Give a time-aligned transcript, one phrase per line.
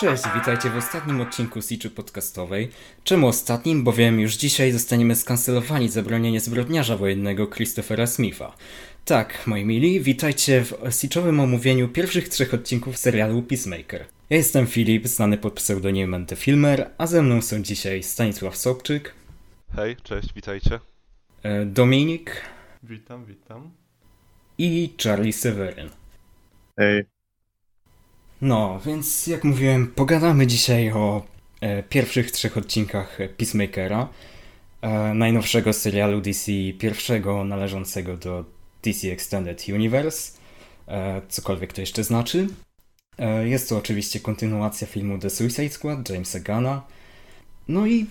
[0.00, 2.70] Cześć, witajcie w ostatnim odcinku Siczy Podcastowej.
[3.04, 3.84] Czemu ostatnim?
[3.84, 8.56] Bowiem już dzisiaj zostaniemy skancelowani za bronienie zbrodniarza wojennego Christophera Smitha.
[9.04, 14.04] Tak, moi mili, witajcie w Siczowym omówieniu pierwszych trzech odcinków serialu Peacemaker.
[14.30, 19.14] Ja jestem Filip, znany pod pseudonimem The Filmer, a ze mną są dzisiaj Stanisław Sobczyk,
[19.76, 20.80] Hej, cześć, witajcie.
[21.42, 22.42] e, Dominik
[22.82, 23.70] Witam, witam.
[24.58, 25.90] i Charlie Seweryn.
[26.76, 27.04] Ej,
[28.42, 31.22] No, więc jak mówiłem, pogadamy dzisiaj o
[31.60, 34.08] e, pierwszych trzech odcinkach Peacemakera,
[34.82, 38.44] e, najnowszego serialu DC, pierwszego należącego do
[38.82, 40.38] DC Extended Universe,
[40.88, 42.48] e, cokolwiek to jeszcze znaczy.
[43.18, 46.82] E, jest to oczywiście kontynuacja filmu The Suicide Squad Jamesa Gunna.
[47.68, 48.06] No i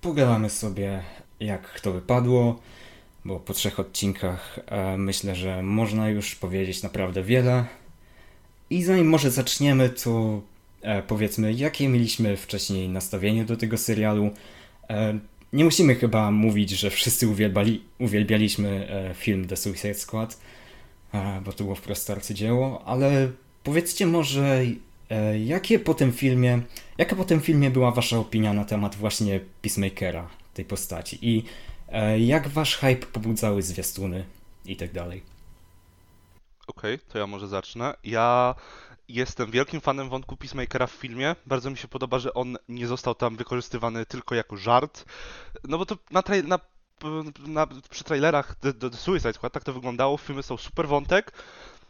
[0.00, 1.02] pogadamy sobie,
[1.40, 2.60] jak to wypadło,
[3.24, 7.64] bo po trzech odcinkach e, myślę, że można już powiedzieć naprawdę wiele.
[8.70, 10.42] I zanim może zaczniemy, to
[10.82, 14.30] e, powiedzmy, jakie mieliśmy wcześniej nastawienie do tego serialu.
[14.90, 15.18] E,
[15.52, 20.40] nie musimy chyba mówić, że wszyscy uwielbali, uwielbialiśmy e, film The Suicide Squad,
[21.14, 23.30] e, bo to było wprost arcydzieło, ale
[23.64, 24.62] powiedzcie może,
[25.10, 26.60] e, jakie po tym filmie,
[26.98, 31.44] jaka po tym filmie była wasza opinia na temat właśnie Peacemakera, tej postaci i
[31.88, 34.24] e, jak wasz hype pobudzały zwiastuny
[34.66, 35.37] i tak dalej.
[36.68, 37.94] Okej, to ja może zacznę.
[38.04, 38.54] Ja
[39.08, 41.36] jestem wielkim fanem wątku Peacemakera w filmie.
[41.46, 45.04] Bardzo mi się podoba, że on nie został tam wykorzystywany tylko jako żart.
[45.64, 46.58] No bo to na, trai- na,
[47.46, 50.16] na, przy trailerach The, The, Suicide Squad tak to wyglądało.
[50.16, 51.32] W filmie są super wątek.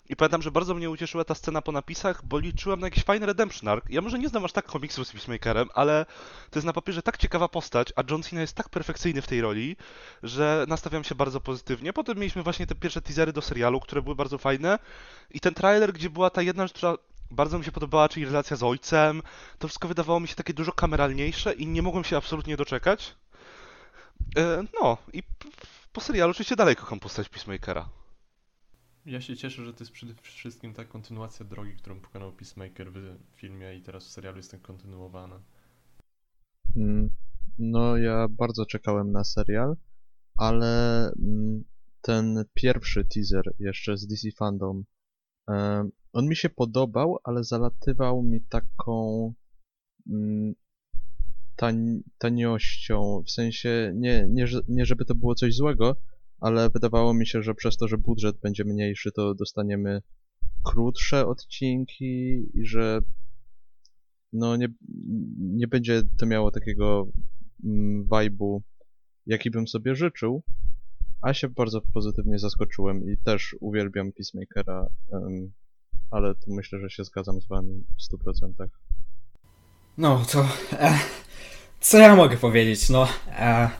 [0.08, 3.26] I pamiętam, że bardzo mnie ucieszyła ta scena po napisach, bo liczyłem na jakiś fajny
[3.26, 3.84] redemption arc.
[3.88, 6.06] Ja może nie znam aż tak komiksów z Peacemakerem, ale
[6.50, 9.40] to jest na papierze tak ciekawa postać, a John Cena jest tak perfekcyjny w tej
[9.40, 9.76] roli,
[10.22, 11.92] że nastawiam się bardzo pozytywnie.
[11.92, 14.78] Potem mieliśmy właśnie te pierwsze teasery do serialu, które były bardzo fajne.
[15.30, 16.94] I ten trailer, gdzie była ta jedna rzecz, która
[17.30, 19.22] bardzo mi się podobała, czyli relacja z ojcem,
[19.58, 23.14] to wszystko wydawało mi się takie dużo kameralniejsze i nie mogłem się absolutnie doczekać.
[24.36, 25.22] E, no, i
[25.92, 27.88] po serialu oczywiście dalej kocham postać Peacemakera.
[29.08, 33.16] Ja się cieszę, że to jest przede wszystkim ta kontynuacja drogi, którą pokonał Peacemaker w
[33.34, 35.40] filmie i teraz w serialu jest ten kontynuowana.
[36.76, 37.10] mm,
[37.58, 39.76] no ja bardzo czekałem na serial,
[40.36, 41.64] ale mm,
[42.00, 44.84] ten pierwszy teaser jeszcze z DC Fandom,
[46.12, 49.34] on mi się podobał, ale zalatywał mi taką
[50.06, 50.54] mm,
[51.56, 55.96] tań, taniością, w sensie nie, nie, nie żeby to było coś złego,
[56.40, 60.02] ale wydawało mi się, że przez to, że budżet będzie mniejszy, to dostaniemy
[60.64, 63.00] krótsze odcinki i że
[64.32, 64.68] no nie,
[65.38, 67.06] nie będzie to miało takiego
[67.64, 68.60] mm, vibe'u,
[69.26, 70.42] jaki bym sobie życzył,
[71.20, 75.52] a się bardzo pozytywnie zaskoczyłem i też uwielbiam Peacemakera, em,
[76.10, 78.68] ale tu myślę, że się zgadzam z wami w 100%.
[79.98, 80.48] No to.
[80.72, 80.98] E,
[81.80, 82.90] co ja mogę powiedzieć?
[82.90, 83.08] No.
[83.28, 83.70] E,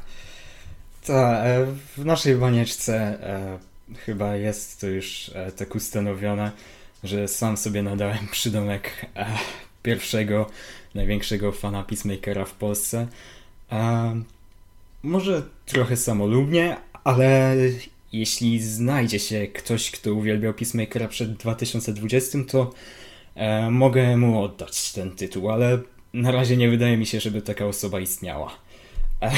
[1.07, 1.67] ta, e,
[1.97, 3.59] w naszej banieczce e,
[3.97, 6.53] chyba jest to już e, tak ustanowione,
[7.05, 9.07] że sam sobie nadałem przydomek
[9.83, 10.51] pierwszego,
[10.95, 13.07] największego fana Peacemakera w Polsce.
[15.03, 17.57] Może trochę samolubnie, ale
[18.13, 22.73] jeśli znajdzie się ktoś, kto uwielbiał Peacemakera przed 2020, to
[23.35, 25.79] e, mogę mu oddać ten tytuł, ale
[26.13, 28.51] na razie nie wydaje mi się, żeby taka osoba istniała.
[29.23, 29.31] E,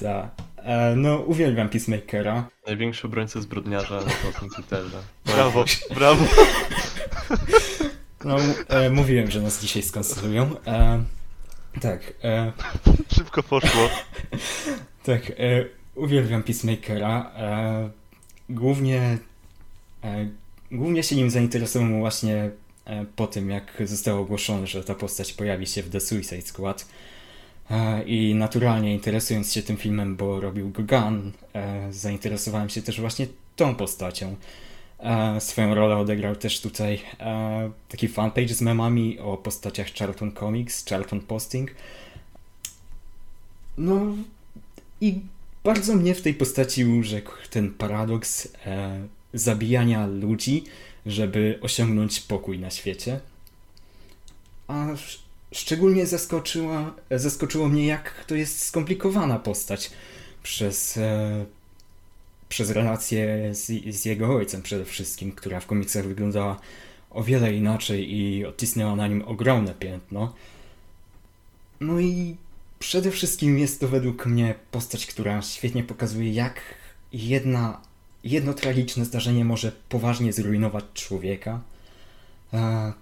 [0.00, 0.30] ta.
[0.56, 2.48] E, no, uwielbiam Peacemakera.
[2.66, 4.98] Największy obrońca zbrodniarza na polskim Twitterze.
[5.26, 6.24] Brawo, brawo.
[8.24, 8.36] No,
[8.68, 10.50] e, mówiłem, że nas dzisiaj skancelują.
[10.66, 11.04] E,
[11.80, 12.52] tak, e,
[13.14, 13.88] Szybko poszło.
[15.06, 17.32] tak, e, uwielbiam Peacemakera.
[17.36, 17.90] E,
[18.48, 19.18] głównie,
[20.04, 20.28] e,
[20.72, 22.50] głównie się nim zainteresowałem właśnie
[22.84, 26.86] e, po tym, jak zostało ogłoszone, że ta postać pojawi się w The Suicide Squad.
[27.70, 33.00] E, I naturalnie interesując się tym filmem, bo robił go Gunn, e, zainteresowałem się też
[33.00, 34.36] właśnie tą postacią.
[34.98, 37.00] E, swoją rolę odegrał też tutaj
[37.88, 41.74] taki fanpage z memami o postaciach Charlton Comics, Charlton Posting.
[43.78, 44.00] No
[45.00, 45.20] i
[45.64, 48.48] bardzo mnie w tej postaci urzekł ten paradoks
[49.34, 50.64] zabijania ludzi,
[51.06, 53.20] żeby osiągnąć pokój na świecie.
[54.68, 59.90] A sz- szczególnie zaskoczyła, zaskoczyło mnie, jak to jest skomplikowana postać
[60.42, 61.44] przez, e,
[62.48, 66.60] przez relację z, z jego ojcem przede wszystkim, która w komiksach wyglądała
[67.10, 70.34] o wiele inaczej i odcisnęła na nim ogromne piętno.
[71.80, 72.36] No i
[72.78, 76.60] przede wszystkim jest to według mnie postać, która świetnie pokazuje, jak
[77.12, 77.80] jedna,
[78.24, 81.60] jedno tragiczne zdarzenie może poważnie zrujnować człowieka.
[82.52, 82.92] E,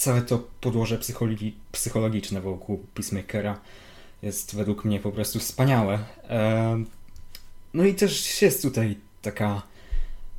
[0.00, 3.60] całe to podłoże psychologi psychologiczne wokół Peacemakera
[4.22, 5.98] jest według mnie po prostu wspaniałe.
[6.28, 6.84] E,
[7.74, 9.62] no i też jest tutaj taka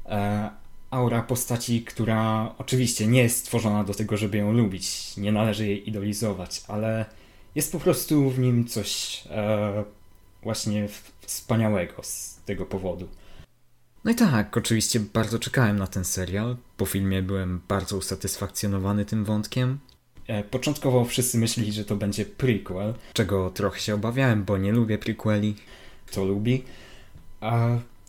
[0.06, 0.50] e,
[0.92, 5.90] aura postaci, która oczywiście nie jest stworzona do tego, żeby ją lubić, nie należy jej
[5.90, 7.06] idolizować, ale
[7.56, 9.84] jest po prostu w nim coś e,
[10.44, 10.88] właśnie
[11.22, 13.08] wspaniałego z tego powodu.
[14.04, 16.58] No i tak, oczywiście bardzo czekałem na ten serial.
[16.78, 19.80] Po filmie byłem bardzo usatysfakcjonowany tym wątkiem.
[20.28, 24.98] E, początkowo wszyscy myśleli, że to będzie prequel, czego trochę się obawiałem, bo nie lubię
[24.98, 25.56] prequeli.
[26.06, 26.64] Kto lubi?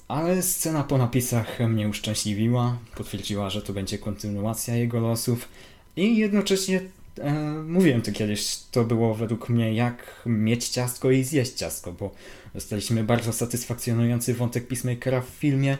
[0.09, 5.49] Ale scena po napisach mnie uszczęśliwiła, potwierdziła, że to będzie kontynuacja jego losów
[5.97, 6.81] i jednocześnie
[7.19, 7.33] e,
[7.67, 12.15] mówiłem to kiedyś, to było według mnie jak mieć ciastko i zjeść ciastko, bo
[12.55, 15.79] dostaliśmy bardzo satysfakcjonujący wątek Peacemakera w filmie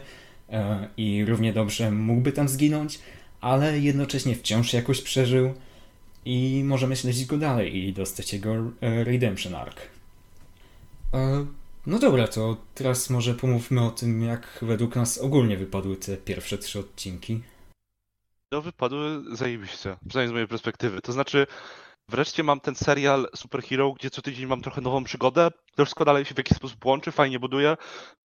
[0.49, 2.99] e, i równie dobrze mógłby tam zginąć,
[3.41, 5.53] ale jednocześnie wciąż jakoś przeżył
[6.25, 9.77] i możemy śledzić go dalej i dostać jego e, Redemption Arc.
[11.13, 11.45] E,
[11.85, 16.57] no dobra, to teraz może pomówmy o tym, jak według nas ogólnie wypadły te pierwsze
[16.57, 17.41] trzy odcinki.
[18.51, 21.01] No wypadły zajebiście, przynajmniej z mojej perspektywy.
[21.01, 21.47] To znaczy,
[22.09, 25.49] wreszcie mam ten serial Superhero, gdzie co tydzień mam trochę nową przygodę.
[25.75, 27.77] To wszystko dalej się w jakiś sposób łączy, fajnie buduje.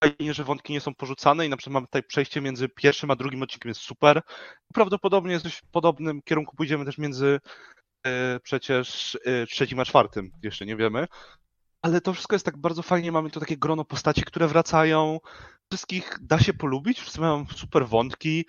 [0.03, 3.15] Fajnie, że wątki nie są porzucane i na przykład mamy tutaj przejście między pierwszym a
[3.15, 4.21] drugim odcinkiem jest super.
[4.73, 7.39] Prawdopodobnie jest w podobnym kierunku pójdziemy też między
[8.03, 11.07] e, przecież e, trzecim a czwartym, jeszcze nie wiemy
[11.81, 15.19] ale to wszystko jest tak bardzo fajnie, mamy tu takie grono postaci, które wracają,
[15.69, 18.45] wszystkich da się polubić, wszyscy mają super wątki.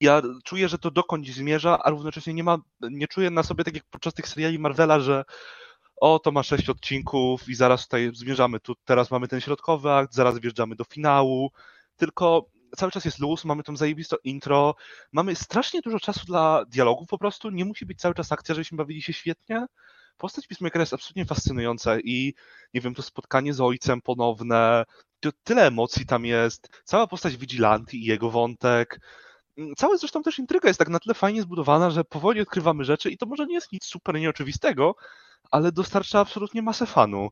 [0.00, 2.58] Ja czuję, że to dokądś zmierza, a równocześnie nie ma,
[2.90, 5.24] nie czuję na sobie tak jak podczas tych seriali Marvela, że
[5.96, 10.14] o, to ma sześć odcinków i zaraz tutaj zmierzamy, tu teraz mamy ten środkowy akt,
[10.14, 11.50] zaraz wjeżdżamy do finału,
[11.96, 12.46] tylko
[12.76, 14.74] cały czas jest luz, mamy tą zajebiste intro,
[15.12, 18.76] mamy strasznie dużo czasu dla dialogów po prostu, nie musi być cały czas akcja, żebyśmy
[18.76, 19.66] bawili się świetnie,
[20.20, 22.34] postać Peacemakera jest absolutnie fascynująca i
[22.74, 24.84] nie wiem, to spotkanie z ojcem ponowne,
[25.20, 29.00] to tyle emocji tam jest, cała postać Vigilanti i jego wątek,
[29.58, 33.10] mm, cała zresztą też intryga jest tak na tyle fajnie zbudowana, że powoli odkrywamy rzeczy
[33.10, 34.94] i to może nie jest nic super nieoczywistego,
[35.50, 37.28] ale dostarcza absolutnie masę fanu.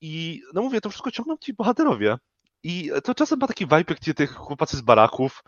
[0.00, 2.16] I no mówię, to wszystko ciągną ci bohaterowie.
[2.62, 5.42] I to czasem ma taki vibe ci tych chłopacy z baraków,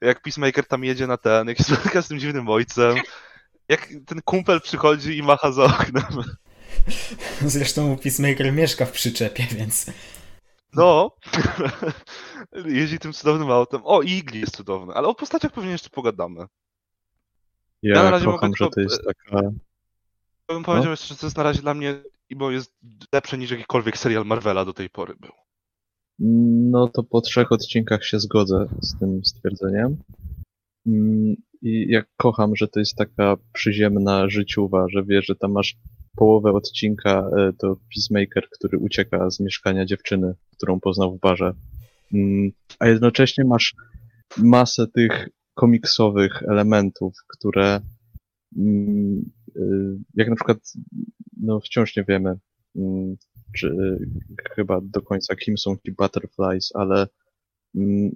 [0.00, 2.96] jak Peacemaker tam jedzie na ten, jak się spotyka z tym dziwnym ojcem,
[3.68, 6.24] jak ten kumpel przychodzi i macha za oknem.
[7.54, 9.86] Zresztą Peacemaker mieszka w przyczepie, więc...
[10.74, 11.10] No,
[12.66, 13.80] jeździ tym cudownym autem.
[13.84, 16.46] O, Igli jest cudowny, ale o postaciach pewnie jeszcze pogadamy.
[17.82, 19.42] Ja, ja na razie kocham, mogę że to jest taka...
[20.48, 20.90] Ja bym powiedział no?
[20.90, 22.02] jeszcze, że to jest na razie dla mnie,
[22.36, 22.74] bo jest
[23.12, 25.32] lepsze niż jakikolwiek serial Marvela do tej pory był.
[26.70, 29.96] No to po trzech odcinkach się zgodzę z tym stwierdzeniem.
[31.64, 35.76] I jak kocham, że to jest taka przyziemna życiowa, że wiesz, że tam masz
[36.16, 41.52] połowę odcinka e, to Peacemaker, który ucieka z mieszkania dziewczyny, którą poznał w barze.
[42.14, 43.74] Mm, a jednocześnie masz
[44.36, 47.80] masę tych komiksowych elementów, które
[48.56, 49.60] mm, e,
[50.14, 50.58] jak na przykład
[51.40, 52.34] no wciąż nie wiemy
[52.76, 53.16] mm,
[53.56, 53.76] czy
[54.54, 57.06] chyba do końca kim są ci Butterflies, ale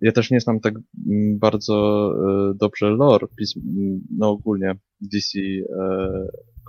[0.02, 0.74] ja też nie znam tak
[1.34, 2.10] bardzo
[2.50, 3.26] e, dobrze lore,
[4.18, 5.38] no ogólnie DC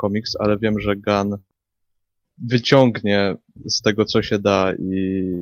[0.01, 1.37] Comics, ale wiem, że Gun
[2.37, 3.35] wyciągnie
[3.65, 4.95] z tego, co się da i,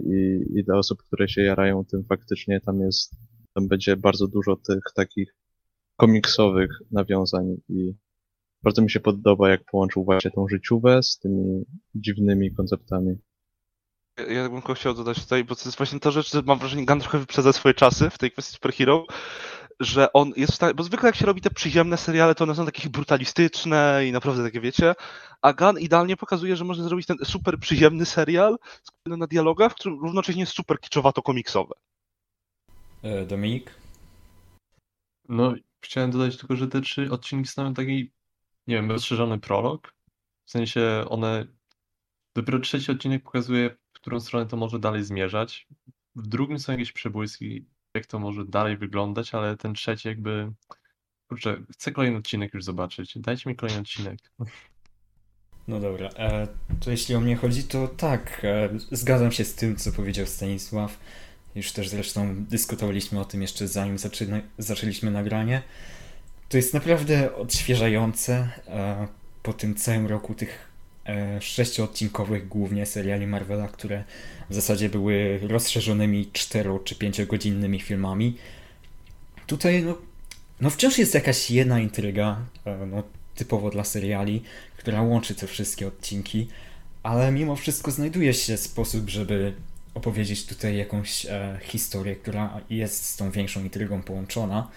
[0.06, 3.16] i, i dla osób, które się jarają tym faktycznie tam jest,
[3.54, 5.36] tam będzie bardzo dużo tych takich
[5.96, 7.94] komiksowych nawiązań i
[8.64, 13.16] bardzo mi się podoba, jak połączył właśnie tą życiówę z tymi dziwnymi konceptami.
[14.18, 17.00] Ja bym chciał dodać tutaj, bo to jest właśnie ta rzecz, że mam wrażenie, Gun
[17.00, 19.06] trochę wyprzedza swoje czasy w tej kwestii superhero,
[19.80, 22.56] że on jest w stanie, bo zwykle jak się robi te przyziemne seriale, to one
[22.56, 24.96] są takie brutalistyczne i naprawdę takie, wiecie,
[25.42, 29.96] a Gun idealnie pokazuje, że można zrobić ten super przyziemny serial skupiony na dialogach, który
[29.96, 31.74] równocześnie jest super kiczowato-komiksowe.
[33.04, 33.72] E, Dominik?
[35.30, 38.12] No, chciałem dodać tylko, że te trzy odcinki stanowią taki,
[38.68, 39.94] nie wiem, rozszerzony prolog.
[40.46, 41.46] W sensie one,
[42.36, 45.68] dopiero trzeci odcinek pokazuje, w którą stronę to może dalej zmierzać.
[46.16, 50.52] W drugim są jakieś przebłyski jak to może dalej wyglądać, ale ten trzeci jakby...
[51.28, 53.18] Kurczę, chcę kolejny odcinek już zobaczyć.
[53.18, 54.20] Dajcie mi kolejny odcinek.
[55.68, 56.48] No dobra, e,
[56.80, 61.00] to jeśli o mnie chodzi, to tak, e, zgadzam się z tym, co powiedział Stanisław.
[61.56, 65.62] Już też zresztą dyskutowaliśmy o tym jeszcze zanim zaczyna, zaczęliśmy nagranie.
[66.50, 69.08] To jest naprawdę odświeżające e,
[69.44, 70.67] po tym całym roku tych
[71.40, 74.04] sześcioodcinkowych głównie seriali Marvela, które
[74.50, 78.38] w zasadzie były rozszerzonymi cztero czy pięciogodzinnymi filmami.
[79.48, 79.98] Tutaj no,
[80.62, 83.04] no wciąż jest jakaś jedna intryga, e, no,
[83.36, 84.44] typowo dla seriali,
[84.78, 86.48] która łączy te wszystkie odcinki,
[87.04, 89.54] ale mimo wszystko znajduje się sposób, żeby
[89.94, 94.70] opowiedzieć tutaj jakąś e, historię, która jest z tą większą intrygą połączona,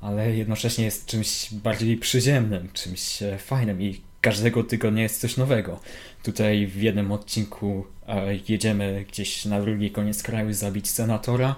[0.00, 5.80] ale jednocześnie jest czymś bardziej przyziemnym, czymś e, fajnym i każdego tygodnia jest coś nowego.
[6.22, 7.86] Tutaj w jednym odcinku
[8.48, 11.56] jedziemy gdzieś na drugi koniec kraju zabić senatora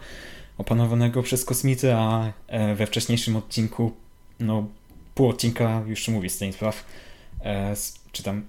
[0.58, 3.92] opanowanego przez kosmity, a e, we wcześniejszym odcinku,
[4.40, 4.68] no
[5.14, 6.84] pół odcinka już mówi Stanisław,
[7.44, 7.74] e,
[8.12, 8.44] czy tam,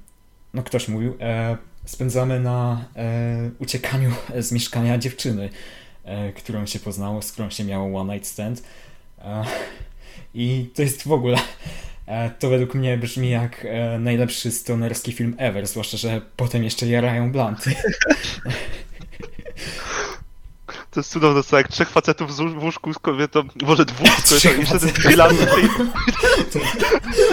[0.53, 5.49] no ktoś mówił, e, spędzamy na e, uciekaniu z mieszkania dziewczyny,
[6.03, 8.63] e, którą się poznało, z którą się miało one night stand.
[9.19, 9.43] E,
[10.33, 11.37] I to jest w ogóle,
[12.39, 17.31] to według mnie brzmi jak e, najlepszy stonerski film ever, zwłaszcza, że potem jeszcze jarają
[17.31, 17.75] blanty.
[20.91, 24.57] To jest cudowne, co jak trzech facetów w łóżku z kobietą, może dwóch z kobietą,
[24.61, 24.65] i
[25.45, 25.69] tej...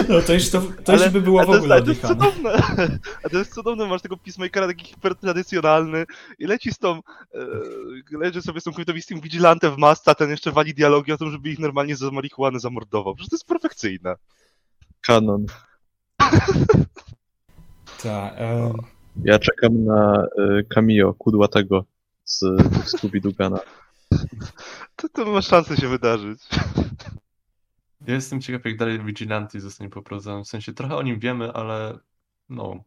[0.09, 2.51] No to już, to, to już Ale- by było w ogóle ale to jest cudowne.
[3.23, 6.05] A to jest cudowne, masz tego Peacemakera taki hipertradycjonalny
[6.39, 6.97] i leci z tą, e,
[8.11, 9.21] leży sobie z tą kobietą i z tym
[9.71, 13.15] w masce, a ten jeszcze wali dialogi o tym, żeby ich normalnie za marihuanę zamordował.
[13.15, 14.15] Przecież to jest perfekcyjne.
[15.01, 15.45] Kanon.
[18.03, 18.73] Tak, e,
[19.23, 20.25] Ja czekam na
[20.59, 21.85] y, cameo kudłatego
[22.23, 22.43] z
[22.85, 23.59] Scooby-Doogana.
[24.95, 26.39] To, to ma szansę się wydarzyć.
[28.07, 30.43] Ja jestem ciekaw, jak dalej Vigilante zostanie poprowadzony.
[30.43, 31.99] W sensie trochę o nim wiemy, ale
[32.49, 32.83] no.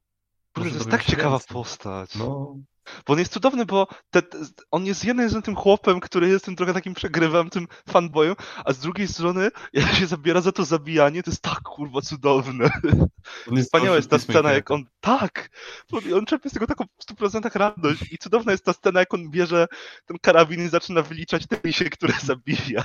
[0.54, 1.48] Kurde, to jest tak się ciekawa więcej.
[1.54, 2.14] postać.
[2.16, 2.56] No,
[3.06, 4.38] Bo on jest cudowny, bo te, te,
[4.70, 8.34] on jest z jednej strony tym chłopem, który jest tym trochę takim przegrywem, tym fanboyem,
[8.64, 12.70] a z drugiej strony, jak się zabiera za to zabijanie, to jest tak kurwa cudowne.
[13.50, 14.72] on jest Wspaniała jest ta scena, jak Peacemaker.
[14.74, 14.84] on.
[15.00, 15.50] Tak!
[15.92, 18.12] On, on czerpie z tego taką w 100% radość.
[18.12, 19.66] I cudowna jest ta scena, jak on bierze
[20.06, 22.82] ten karabin i zaczyna wyliczać te misie, które zabija.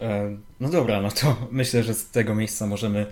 [0.00, 3.06] E, No dobra, no to myślę, że z tego miejsca możemy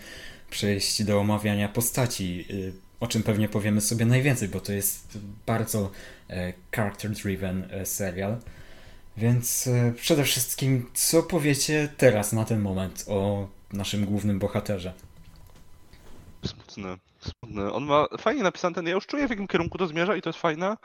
[0.50, 5.90] przejść do omawiania postaci, y, o czym pewnie powiemy sobie najwięcej, bo to jest bardzo
[6.30, 8.36] e, character-driven e, serial.
[9.16, 14.92] Więc e, przede wszystkim, co powiecie teraz na ten moment o naszym głównym bohaterze?
[16.44, 17.72] Smutny, smutny.
[17.72, 18.86] On ma fajnie napisany ten.
[18.86, 20.76] Ja już czuję, w jakim kierunku to zmierza i to jest fajne.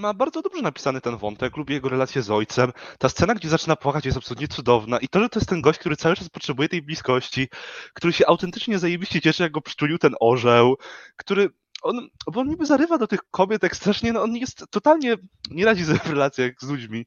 [0.00, 2.72] Ma bardzo dobrze napisany ten wątek, lubię jego relację z ojcem.
[2.98, 4.98] Ta scena, gdzie zaczyna płakać, jest absolutnie cudowna.
[4.98, 7.48] I to, że to jest ten gość, który cały czas potrzebuje tej bliskości,
[7.94, 10.76] który się autentycznie zajebiście cieszy, jak go przytulił ten orzeł,
[11.16, 11.50] który.
[11.82, 15.16] On, bo on niby zarywa do tych kobiet tak strasznie, no on jest totalnie,
[15.50, 17.06] nie radzi sobie w relacjach z ludźmi,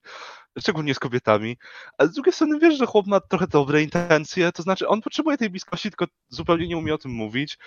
[0.59, 1.57] szczególnie z kobietami.
[1.97, 5.37] A z drugiej strony wiesz, że chłop ma trochę dobre intencje, to znaczy on potrzebuje
[5.37, 7.57] tej bliskości, tylko zupełnie nie umie o tym mówić.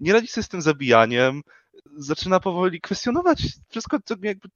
[0.00, 1.42] Nie radzi sobie z tym zabijaniem.
[1.96, 4.48] Zaczyna powoli kwestionować wszystko, jakby,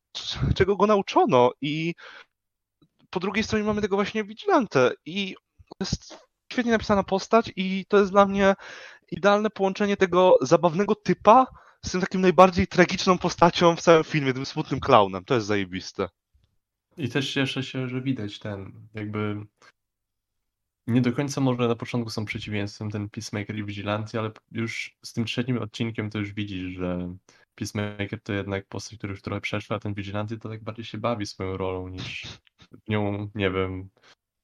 [0.54, 1.50] czego go nauczono.
[1.60, 1.94] I
[3.10, 4.92] po drugiej stronie mamy tego właśnie Vigilante.
[5.06, 5.34] I
[5.68, 6.18] to jest
[6.52, 8.54] świetnie napisana postać i to jest dla mnie
[9.10, 11.46] idealne połączenie tego zabawnego typa
[11.84, 15.24] z tym takim najbardziej tragiczną postacią w całym filmie, tym smutnym klaunem.
[15.24, 16.08] To jest zajebiste.
[16.96, 19.36] I też cieszę się, że widać ten, jakby
[20.86, 25.12] nie do końca może na początku są przeciwieństwem ten Peacemaker i Vigilante, ale już z
[25.12, 27.16] tym trzecim odcinkiem to już widzisz, że
[27.54, 30.98] Peacemaker to jednak postać, która już trochę przeszła, a ten Vigilante to tak bardziej się
[30.98, 32.26] bawi swoją rolą niż
[32.86, 33.88] w nią, nie wiem,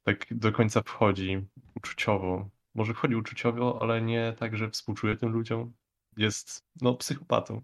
[0.05, 1.47] tak do końca wchodzi
[1.77, 2.51] uczuciowo.
[2.75, 5.73] Może wchodzi uczuciowo, ale nie tak, że współczuje tym ludziom.
[6.17, 7.63] Jest, no, psychopatą.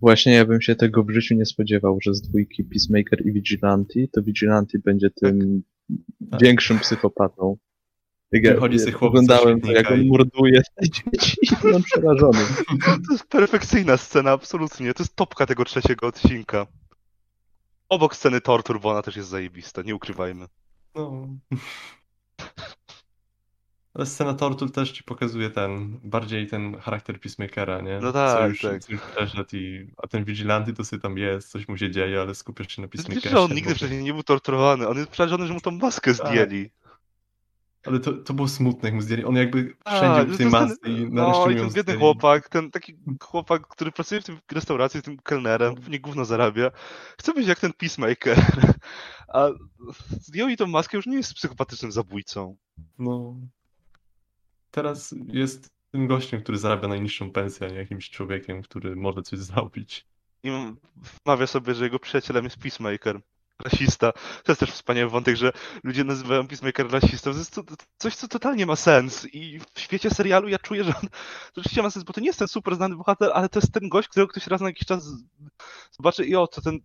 [0.00, 4.00] Właśnie ja bym się tego w życiu nie spodziewał, że z dwójki Peacemaker i Vigilante,
[4.12, 5.72] to Vigilante będzie tym Tak.
[6.40, 7.56] Większym psychopatą.
[8.32, 11.56] Jak ja, Wychodzi z tych ja chłopców oglądałem to, jak on morduje te dzieci i
[11.62, 12.38] byłem przerażony.
[12.86, 14.94] To jest perfekcyjna scena, absolutnie.
[14.94, 16.66] To jest topka tego trzeciego odcinka.
[17.88, 20.46] Obok sceny tortur, bo ona też jest zajebista, nie ukrywajmy.
[20.94, 21.28] No.
[23.94, 27.98] Ale scena tortur też ci pokazuje ten, bardziej ten charakter Peacemakera, nie?
[28.02, 28.82] No tak, co już, tak.
[28.84, 32.20] Co już przeszedł i, a ten Vigilanty to sobie tam jest, coś mu się dzieje,
[32.20, 33.30] ale skupiasz się na Wiesz, Peacemakerze.
[33.30, 34.88] że on bo- nigdy wcześniej nie był torturowany.
[34.88, 36.26] On jest przerażony, że mu tą maskę Tak.
[36.28, 36.70] zdjęli.
[37.86, 39.24] Ale to, to było smutne, jak mu zdjęli.
[39.24, 41.66] On jakby A, wszędzie w że tej masce ten- i No nareszcie i ją ten
[41.74, 41.98] biedny zdjęli.
[41.98, 46.70] chłopak, ten taki chłopak, który pracuje w tym restauracji, tym kelnerem, pewnie gówno zarabia.
[47.18, 48.38] Chce być jak ten Peacemaker.
[49.34, 49.48] A
[50.10, 52.56] zdjął i tą maskę już nie jest psychopatycznym zabójcą.
[52.98, 53.36] No.
[54.72, 59.38] Teraz jest tym gościem, który zarabia najniższą pensję, a nie jakimś człowiekiem, który może coś
[59.50, 60.06] zrobić.
[60.42, 60.50] I
[61.24, 63.20] wmawia sobie, że jego przyjacielem jest Peacemaker.
[63.64, 64.12] Rasista.
[64.12, 65.52] To jest też wspaniały wątek, że
[65.84, 67.32] ludzie nazywają Peacemaker rasistą.
[67.32, 67.60] To jest
[67.98, 69.26] coś, co totalnie ma sens.
[69.32, 71.08] I w świecie serialu ja czuję, że on
[71.56, 73.88] rzeczywiście ma sens, bo to nie jest ten super znany bohater, ale to jest ten
[73.88, 75.08] gość, którego ktoś raz na jakiś czas
[75.90, 76.80] zobaczy i o, to ten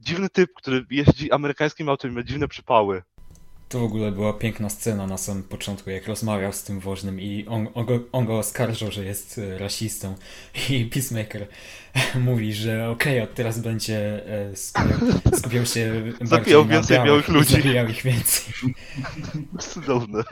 [0.00, 3.02] dziwny typ, który jeździ amerykańskim autem i ma dziwne przypały.
[3.68, 7.46] To w ogóle była piękna scena na samym początku, jak rozmawiał z tym woźnym i
[7.46, 10.14] on, on, go, on go oskarżał, że jest e, rasistą
[10.70, 11.48] i Peacemaker
[12.28, 14.98] mówi, że okej, od teraz będzie e, skupiał,
[15.38, 17.54] skupiał się bardziej Zabijał więcej białych i ludzi.
[17.54, 18.54] Zabijał ich więcej.
[19.58, 20.24] Cudowne.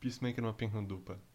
[0.00, 1.29] Peacemaker ma piękną dupę.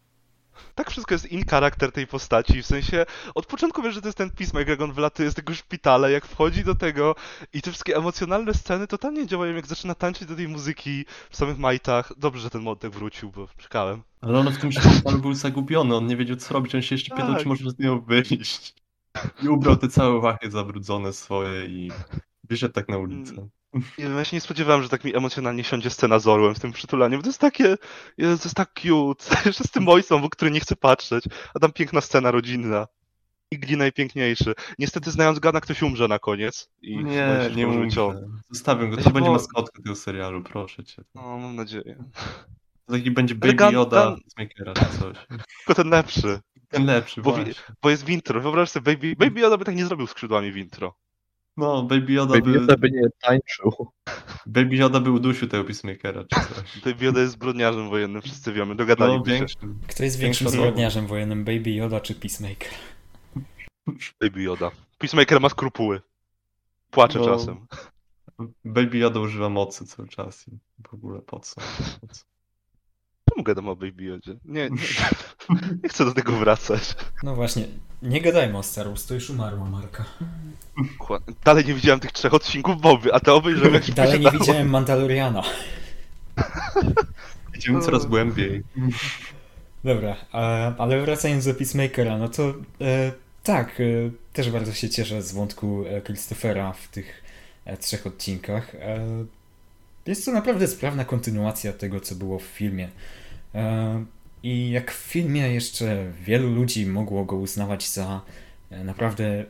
[0.76, 4.18] Tak wszystko jest in charakter tej postaci, w sensie od początku wiesz, że to jest
[4.18, 7.16] ten Peacemaker, jak on wylatuje z tego szpitala, jak wchodzi do tego
[7.54, 11.58] i te wszystkie emocjonalne sceny totalnie działają, jak zaczyna tańczyć do tej muzyki w samych
[11.58, 12.12] majtach.
[12.18, 14.02] Dobrze, że ten motek wrócił, bo czekałem.
[14.22, 17.16] Ale on w tym szpitalu był zagubiony, on nie wiedział co robić, on się jeszcze
[17.16, 17.42] pytał, Tak.
[17.42, 18.74] czy może z niego wyjść.
[19.44, 21.92] I ubrał te całe łachy zabrudzone swoje i
[22.44, 23.48] wyszedł tak na ulicę.
[23.98, 27.18] Ja się nie spodziewałem, że tak mi emocjonalnie siądzie scena z Orłem w tym przytulaniu,
[27.18, 27.78] bo to jest takie,
[28.18, 31.72] to jest tak cute, jeszcze z tym ojcem, w który nie chce patrzeć, a tam
[31.72, 32.88] piękna scena rodzinna.
[33.52, 34.54] I Gli najpiękniejszy.
[34.80, 36.70] Niestety znając Gana ktoś umrze na koniec.
[36.82, 37.96] I Nie, nie umrze.
[37.96, 38.16] ciąg.
[38.50, 41.04] Zostawię go, Ja to się będzie bo- maskotka tego serialu, proszę cię.
[41.16, 42.04] No, mam nadzieję.
[42.86, 45.18] To taki będzie Baby Yoda Gun- Peacemakera czy coś.
[45.58, 46.40] Tylko ten lepszy,
[46.70, 47.54] Ten lepszy, Bo właśnie.
[47.82, 48.42] bo jest w intro.
[48.42, 50.96] Wyobraź sobie, Baby, Baby Yoda by tak nie zrobił skrzydłami w intro.
[51.58, 52.58] No, Baby Yoda Baby by...
[52.60, 53.88] Yoda by nie tańczył.
[54.46, 56.82] Baby Yoda by udusił tego Peacemakera czy coś.
[56.86, 59.56] Baby Yoda jest zbrodniarzem wojennym, wszyscy wiemy, No, dogadaliśmy się.
[59.88, 62.70] Kto jest większym zbrodniarzem wojennym, Baby Yoda czy Peacemaker?
[64.22, 64.72] Baby Yoda.
[64.98, 66.02] Peacemaker ma skrupuły.
[66.92, 67.26] Płacze No.
[67.26, 67.66] czasem.
[68.66, 70.52] Baby Yoda używa mocy cały czas i
[70.90, 71.62] w ogóle po co?
[72.02, 72.24] Po co?
[73.36, 74.36] Czemu gadam o Baby Yodzie?
[74.46, 74.70] Nie, nie,
[75.84, 76.96] nie chcę do tego wracać.
[77.24, 77.66] No właśnie,
[78.02, 80.06] nie gadajmy o Star Wars, to już umarła marka.
[81.44, 85.44] Dalej nie widziałem tych trzech odcinków Boby, a te obejrzałem jak Dalej nie widziałem Mandaloriana.
[87.58, 88.64] Idziemy coraz głębiej.
[89.84, 90.16] Dobra,
[90.78, 93.12] ale wracając do Peacemakera, no to e,
[93.44, 93.84] tak, e,
[94.34, 97.24] też bardzo się cieszę z wątku e, Christophera w tych
[97.66, 98.72] e, trzech odcinkach.
[100.06, 102.90] Jest to naprawdę sprawna kontynuacja tego, co było w filmie.
[103.56, 104.06] E,
[104.44, 108.22] I jak w filmie jeszcze wielu ludzi mogło go uznawać za
[108.70, 109.46] e, naprawdę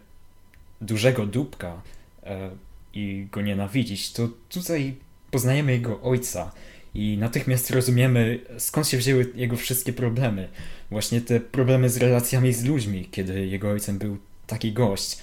[0.82, 1.82] dużego dupka
[2.24, 2.50] e,
[2.94, 4.96] i go nienawidzić, to tutaj
[5.32, 6.52] poznajemy jego ojca
[6.94, 10.48] i natychmiast rozumiemy, skąd się wzięły jego wszystkie problemy.
[10.92, 15.18] Właśnie te problemy z relacjami z ludźmi, kiedy jego ojcem był taki gość.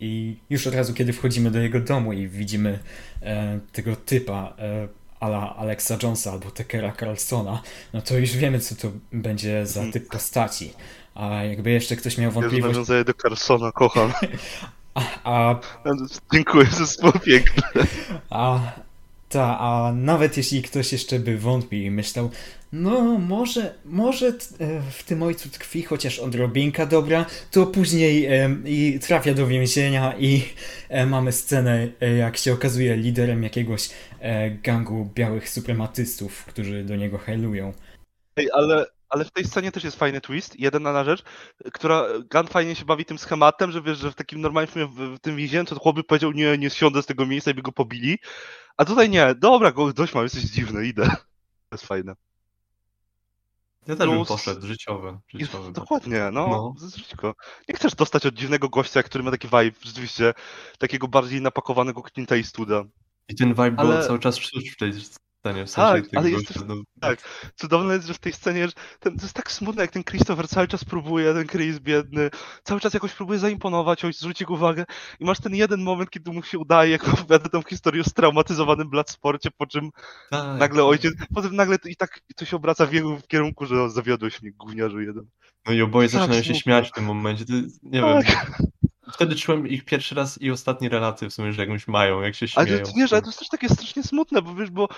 [0.00, 2.78] I już od razu, kiedy wchodzimy do jego domu i widzimy
[3.72, 4.56] tego typa,
[5.20, 9.92] ala Alexa Jonesa albo Tekera Carlsona, no to już wiemy, co to będzie za Mhm.
[9.92, 10.72] typ postaci.
[11.14, 12.72] A jakby jeszcze ktoś miał Ja wątpliwość...
[12.74, 14.12] nawiązuję do Carsona, kocham.
[14.94, 15.60] A, a
[16.32, 17.62] Dziękuję, to było piękne.
[18.30, 18.60] A
[19.28, 22.30] ta, a nawet jeśli ktoś jeszcze by wątpił i myślał,
[22.72, 24.32] no może, może e,
[24.90, 30.44] w tym ojcu tkwi chociaż odrobinka dobra, to później em, i trafia do więzienia i
[30.88, 33.90] e, mamy scenę, e, jak się okazuje liderem jakiegoś e,
[34.62, 37.72] gangu białych suprematystów, którzy do niego hejlują.
[38.36, 41.22] Ej, ale, ale w tej scenie też jest fajny twist, jedna rzecz,
[41.72, 45.16] która Gun fajnie się bawi tym schematem, że wiesz, że w takim normalnym filmie w,
[45.16, 47.62] w tym więzieniu to chłop by powiedział, nie, nie siądę z tego miejsca i by
[47.62, 48.18] go pobili,
[48.76, 51.06] a tutaj nie, dobra, go dość mam, jesteś dziwny, idę.
[51.68, 52.14] To jest fajne.
[53.86, 55.20] Ja też bym poszedł, życiowe.
[55.34, 56.74] I, życiowe dokładnie, no, No.
[56.80, 56.88] no.
[56.88, 57.34] żyćko.
[57.68, 60.34] Nie chcesz dostać od dziwnego gościa, który ma taki vibe, rzeczywiście,
[60.78, 62.84] takiego bardziej napakowanego Clint Eastwooda.
[63.28, 66.30] I ten vibe Ale- był cały czas czuć w tej scenie, w sensie Tak, ale
[66.30, 67.18] jest- no, tak.
[67.56, 70.48] Cudowne jest, że w tej scenie, że ten, to jest tak smutne, jak ten Christopher
[70.48, 72.30] cały czas próbuje, ten Chris biedny,
[72.64, 74.84] cały czas jakoś próbuje zaimponować, ojciec zwróci jego uwagę
[75.20, 78.90] i masz ten jeden moment, kiedy mu się udaje, jak opowiada tą historię o straumatyzowanym
[78.90, 79.90] Bloodsporcie, po czym
[80.30, 83.90] tak, nagle ojciec, potem nagle to, i tak to się obraca w jego kierunku, że
[83.90, 85.24] zawiodłeś mnie, gówniarzu jeden.
[85.66, 86.60] No i oboje Tak, zaczynają się smutne.
[86.62, 87.44] śmiać w tym momencie.
[87.44, 88.26] To, nie Tak.
[88.26, 88.36] wiem.
[89.12, 92.46] Wtedy czułem ich pierwszy raz i ostatni relacje w sumie, że jakąś mają, jak się
[92.56, 92.84] Ale śmieją.
[92.84, 94.88] to, wiesz, ale to jest też takie strasznie smutne, bo wiesz, bo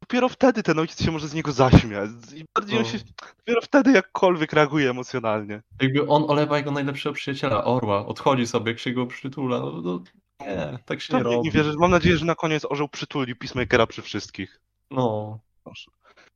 [0.00, 2.90] dopiero wtedy ten ojciec się może z niego zaśmiać i bardziej on No.
[2.90, 2.98] się,
[3.38, 5.62] dopiero wtedy jakkolwiek reaguje emocjonalnie.
[5.82, 9.58] Jakby on olewa jego najlepszego przyjaciela, Orła, odchodzi sobie, jak się go przytula.
[9.58, 10.00] No, no,
[10.40, 11.44] nie, tak się nie Czemu robi.
[11.44, 11.76] nie wierzysz?
[11.78, 14.60] Mam nadzieję, że na koniec orzeł przytuli Peacemakera przy wszystkich.
[14.90, 15.90] No, Proszę.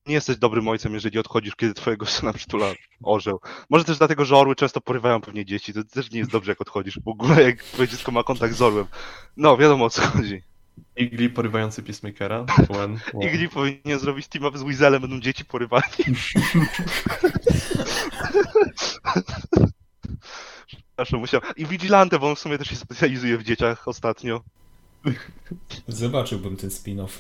[0.07, 2.67] Nie jesteś dobrym ojcem, jeżeli odchodzisz, kiedy twojego syna przytula
[3.03, 3.41] orzeł.
[3.71, 5.73] Może też dlatego, że orły często porywają pewnie dzieci.
[5.73, 7.01] To też nie jest dobrze, jak odchodzisz.
[7.05, 8.87] W ogóle, jak twoje dziecko ma kontakt z orłem.
[9.37, 10.43] No, wiadomo o co chodzi.
[10.97, 12.45] Igli porywający Peacemakera.
[12.71, 12.99] When.
[13.23, 15.85] Igli powinien zrobić team up z Weaselem, będą dzieci porywani.
[20.67, 21.47] Przepraszam, musiałem.
[21.57, 24.41] I Vigilante, bo on w sumie też się specjalizuje w dzieciach ostatnio.
[25.89, 27.19] Zobaczyłbym ten spin-off.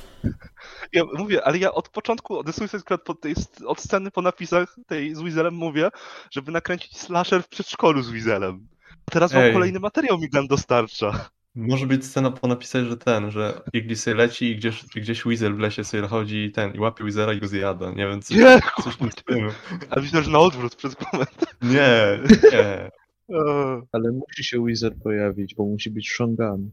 [0.93, 3.35] Ja mówię, ale ja od początku, od The Suicide Squad, po tej,
[3.67, 5.89] od sceny po napisach tej z Weaselem mówię,
[6.31, 8.69] żeby nakręcić slasher w przedszkolu z Weaselem.
[9.07, 9.53] A teraz mam Ej.
[9.53, 11.31] kolejny materiał mi Gun dostarcza.
[11.55, 15.55] Może być scena po napisach, że ten, że Igli sobie leci i gdzieś, gdzieś Weasel
[15.55, 17.91] w lesie sobie chodzi i ten, i łapie Weasela i go zjada.
[17.91, 19.51] Nie wiem, co, Nie, coś w tym stylu.
[19.91, 21.47] A myślę, że na odwrót przez moment.
[21.63, 22.21] Nie,
[22.53, 22.91] nie.
[23.93, 26.71] Ale musi się Wizard pojawić, bo musi być Shongan.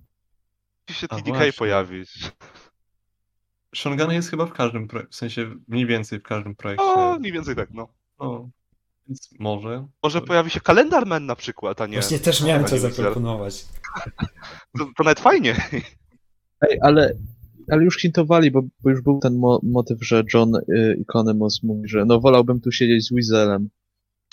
[0.89, 2.31] Musi się A TDK pojawić.
[3.75, 6.85] Shongany jest chyba w każdym projekcie, w sensie mniej więcej w każdym projekcie.
[6.85, 7.87] O, mniej więcej tak, no.
[8.19, 8.49] No,
[9.07, 9.87] więc może.
[10.03, 11.93] Może pojawi się kalendarman na przykład, a nie.
[11.93, 12.93] Właśnie też miałem Wizard.
[12.93, 13.65] zaproponować.
[14.77, 15.55] To, to nawet fajnie.
[16.61, 17.13] Ej, ale,
[17.71, 21.87] ale już hintowali, bo, bo już był ten mo motyw, że John y, Economos mówi,
[21.89, 23.69] że no wolałbym tu siedzieć z Weaselem.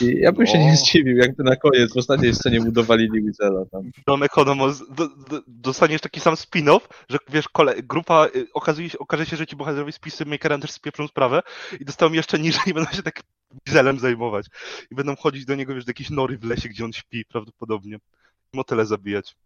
[0.00, 0.62] I ja bym się O.
[0.62, 3.90] nie zdziwił, jakby na koniec w ostatniej scenie mu dowalili Weasela tam.
[4.08, 8.98] John Economos, do, do, dostaniesz taki sam spin-off, że wiesz, kole, grupa, y, okazuje się,
[8.98, 11.42] okaże się, że ci bohaterowie z Peacemakerem też spieprzą sprawę
[11.80, 13.22] i dostają jeszcze niżej i będą się tak
[13.66, 14.46] dieselem zajmować.
[14.90, 17.98] I będą chodzić do niego, wiesz, do jakiejś nory w lesie, gdzie on śpi prawdopodobnie.
[18.52, 19.36] Motyle zabijać.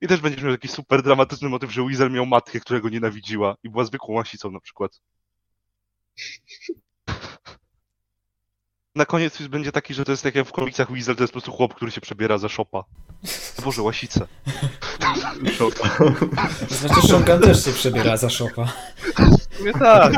[0.00, 3.56] I też będziesz miał taki super dramatyczny motyw, że Weasel miał matkę, która go nienawidziła
[3.62, 5.00] i była zwykłą łasicą na przykład.
[8.94, 11.32] Na koniec już będzie taki, że to jest tak jak w komiksach Weasel, to jest
[11.32, 12.84] po prostu chłop, który się przebiera za szopa.
[13.64, 14.26] Boże, łasice.
[16.68, 18.72] To znaczy Shongan też się przebiera za szopa.
[19.64, 20.12] Nie tak.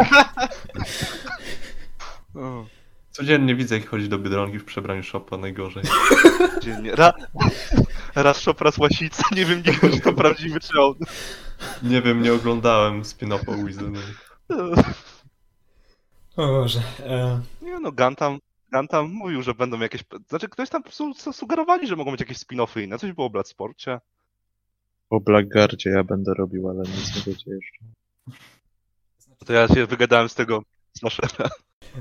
[2.34, 2.64] O,
[3.10, 5.82] Codziennie widzę, jak chodzi do Biedronki w przebraniu szopa, najgorzej.
[6.62, 6.94] dziennie.
[6.96, 7.12] Ra,
[8.14, 9.22] raz szop, raz łasica.
[9.32, 10.94] Nie wiem nigdy, czy to prawdziwy czy on.
[11.82, 13.92] Nie wiem, nie oglądałem spin-offa Weasel.
[16.36, 16.82] O Boże.
[17.06, 18.38] E, Nie no, Gantam,
[18.74, 20.04] Gantam mówił, że będą jakieś...
[20.28, 22.98] Znaczy, ktoś tam su- su- sugerowali, że mogą być jakieś spin-offy inne.
[22.98, 24.00] Coś było o Bloodsporcie.
[25.08, 27.84] Po Blackguardzie ja będę robił, ale nic nie wiecie jeszcze.
[29.46, 30.62] To ja się wygadałem z tego
[30.98, 31.50] Slashera.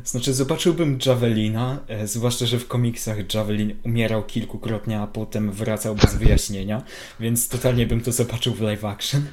[0.03, 6.15] znaczy zobaczyłbym Javelina, e, zwłaszcza, że w komiksach Javelin umierał kilkukrotnie, a potem wracał bez
[6.15, 6.81] wyjaśnienia,
[7.19, 9.27] więc totalnie bym to zobaczył w live action.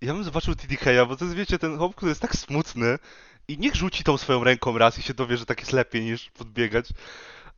[0.00, 2.98] Ja bym zobaczył TDK-a, bo to jest, wiecie, ten chłop, który jest tak smutny
[3.48, 6.30] i niech rzuci tą swoją ręką raz i się dowie, że tak jest lepiej niż
[6.30, 6.88] podbiegać.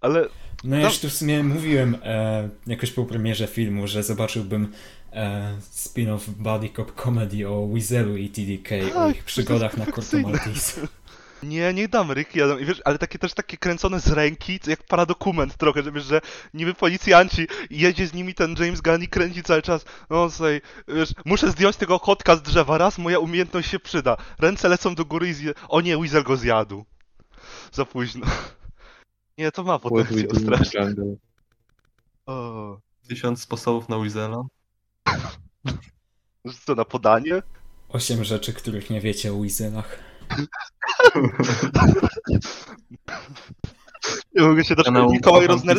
[0.00, 0.28] Ale
[0.64, 4.72] No ja już tu w sumie mówiłem e, jakoś po premierze filmu, że zobaczyłbym
[5.12, 10.18] e, spin-off Buddy Cop Comedy o Weaselu i TDK, o Tak, ich przygodach na Corto.
[10.18, 10.80] Maltese.
[11.42, 12.60] Nie, nie dam Ricky Adam.
[12.60, 16.04] I wiesz, ale takie też takie kręcone z ręki, co jak paradokument trochę, że wiesz,
[16.04, 16.20] że
[16.54, 19.84] niby policjanci i jedzie z nimi ten James Gunn i kręci cały czas.
[20.10, 24.16] No słuchaj, wiesz, muszę zdjąć tego kotka z drzewa, raz moja umiejętność się przyda.
[24.38, 25.54] Ręce lecą do góry i zje...
[25.68, 26.84] O nie, Weasel go zjadł.
[27.72, 28.26] Za późno.
[29.38, 31.16] Nie, to ma potencjał straszny.
[32.26, 34.44] O, Tysiąc sposobów na Weasela.
[36.66, 37.42] co, na podanie?
[37.88, 40.07] Osiem rzeczy, których nie wiecie o Weaselach.
[44.34, 44.94] Nie mogę się doczekać.
[44.94, 45.78] Kanał Mikołaj Rozner.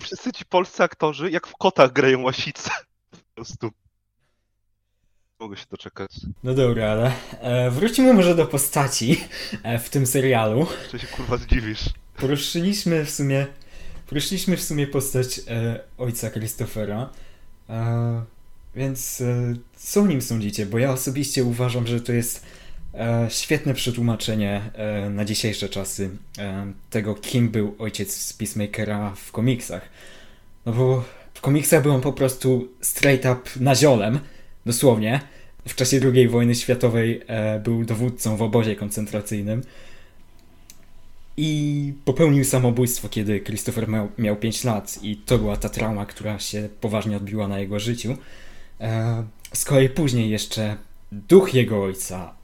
[0.00, 2.70] Wszyscy ci polscy aktorzy jak w kotach grają łasice.
[3.10, 3.70] Po prostu.
[5.40, 6.10] Mogę się doczekać.
[6.44, 9.24] No dobra, ale e, wróćmy może do postaci
[9.62, 10.66] e, w tym serialu.
[10.90, 11.84] Czy się kurwa zdziwisz?
[12.16, 13.46] Poruszyliśmy w sumie,
[14.06, 17.10] poruszyliśmy w sumie postać e, ojca Christophera,
[17.68, 18.24] e,
[18.74, 20.66] więc e, co o nim sądzicie?
[20.66, 22.48] Bo ja osobiście uważam, że to jest e,
[23.28, 29.88] świetne przetłumaczenie e, na dzisiejsze czasy e, tego, kim był ojciec z Peacemakera w komiksach.
[30.66, 31.04] No bo
[31.34, 34.20] w komiksach był on po prostu straight up naziolem,
[34.66, 35.20] dosłownie.
[35.68, 39.62] W czasie II wojny światowej e, był dowódcą w obozie koncentracyjnym.
[41.36, 46.38] I popełnił samobójstwo, kiedy Christopher miał, miał 5 lat, i to była ta trauma, która
[46.38, 48.16] się poważnie odbiła na jego życiu.
[48.80, 50.76] E, z kolei później jeszcze
[51.12, 52.34] duch jego ojca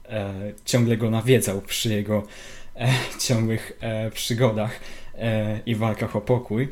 [0.65, 2.27] ciągle go nawiedzał przy jego
[2.75, 4.79] e, ciągłych e, przygodach
[5.15, 6.69] e, i walkach o pokój.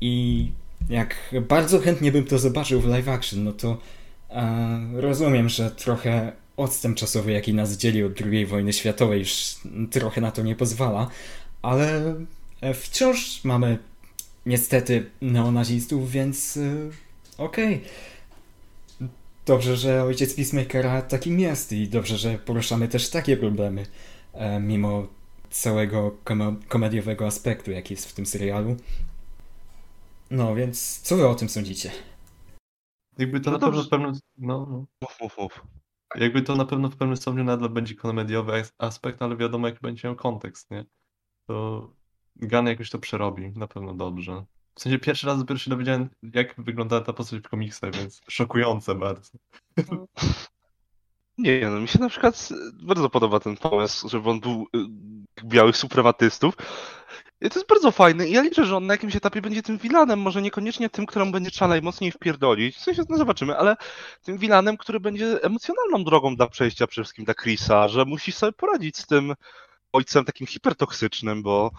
[0.00, 0.50] I
[0.90, 3.78] jak bardzo chętnie bym to zobaczył w live action, no to
[4.30, 9.56] e, rozumiem, że trochę odstęp czasowy, jaki nas dzieli od II wojny światowej, już
[9.90, 11.10] trochę na to nie pozwala,
[11.62, 12.14] ale
[12.60, 13.78] e, wciąż mamy
[14.46, 16.60] niestety neonazistów, więc e,
[17.38, 17.80] okej.
[19.46, 23.86] Dobrze, że ojciec Peacemakera takim jest i dobrze, że poruszamy też takie problemy,
[24.32, 25.06] e, mimo
[25.50, 28.76] całego komo- komediowego aspektu, jaki jest w tym serialu.
[30.30, 31.90] No, więc co wy o tym sądzicie?
[33.18, 33.86] Jakby to No na pewno dobrze.
[33.86, 34.12] w pewnym...
[34.38, 34.84] No, no.
[35.02, 35.66] Mów, mów, mów.
[36.16, 39.80] Jakby to na pewno w pewnym stopniu nadal będzie komediowy as- aspekt, ale wiadomo jak
[39.80, 40.84] będzie miał kontekst, nie?
[41.46, 41.90] To
[42.36, 44.44] Gunn jakoś to przerobi, na pewno dobrze.
[44.74, 48.94] W sensie pierwszy raz dopiero się dowiedziałem, jak wyglądała ta postać w komiksach, więc szokujące
[48.94, 49.30] bardzo.
[51.38, 54.78] Nie, no mi się na przykład bardzo podoba ten pomysł, żeby on był y,
[55.44, 56.54] białych suprematystów.
[57.40, 59.78] I to jest bardzo fajne i ja liczę, że on na jakimś etapie będzie tym
[59.78, 63.76] vilanem, może niekoniecznie tym, któremu będzie trzeba najmocniej wpierdolić, w sensie no zobaczymy, ale
[64.22, 68.52] tym vilanem, który będzie emocjonalną drogą dla przejścia przede wszystkim dla Chrisa, że musi sobie
[68.52, 69.34] poradzić z tym
[69.92, 71.70] ojcem takim hipertoksycznym, bo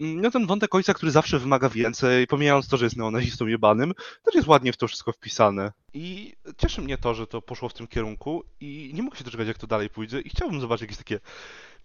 [0.00, 4.34] no ten wątek ojca, który zawsze wymaga więcej, pomijając to, że jest neonazistą jebanym, też
[4.34, 5.72] jest ładnie w to wszystko wpisane.
[5.94, 9.48] I cieszy mnie to, że to poszło w tym kierunku i nie mogę się doczekać,
[9.48, 11.20] jak to dalej pójdzie i chciałbym zobaczyć jakieś takie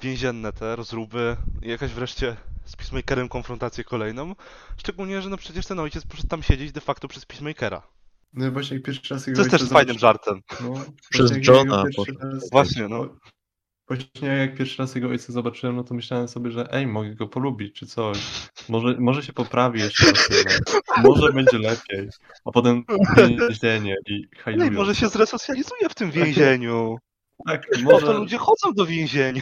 [0.02, 4.36] więzienne te rozruby i jakaś wreszcie z Peacemakerem konfrontację kolejną.
[4.78, 7.82] Szczególnie, że no przecież ten ojciec poszedł tam siedzieć de facto przez Peacemakera.
[8.34, 10.42] No i właśnie jak pierwszy raz jego Co jest ojca też fajnym żartem.
[10.64, 10.74] No,
[11.10, 12.20] Przez właśnie jak Johna jego pierwszy poszedł.
[12.20, 13.10] raz- Właśnie, no.
[13.88, 17.28] Właśnie jak pierwszy raz jego ojca zobaczyłem, no to myślałem sobie, że ej, mogę go
[17.28, 18.18] polubić, czy coś.
[18.70, 20.06] Może, może się poprawi jeszcze.
[21.04, 22.10] Może będzie lepiej.
[22.46, 22.84] A potem
[23.40, 26.98] więzienie i No i może się zresocjalizuje w tym więzieniu.
[27.48, 29.42] Tak, Może to może, ludzie chodzą do więzienia.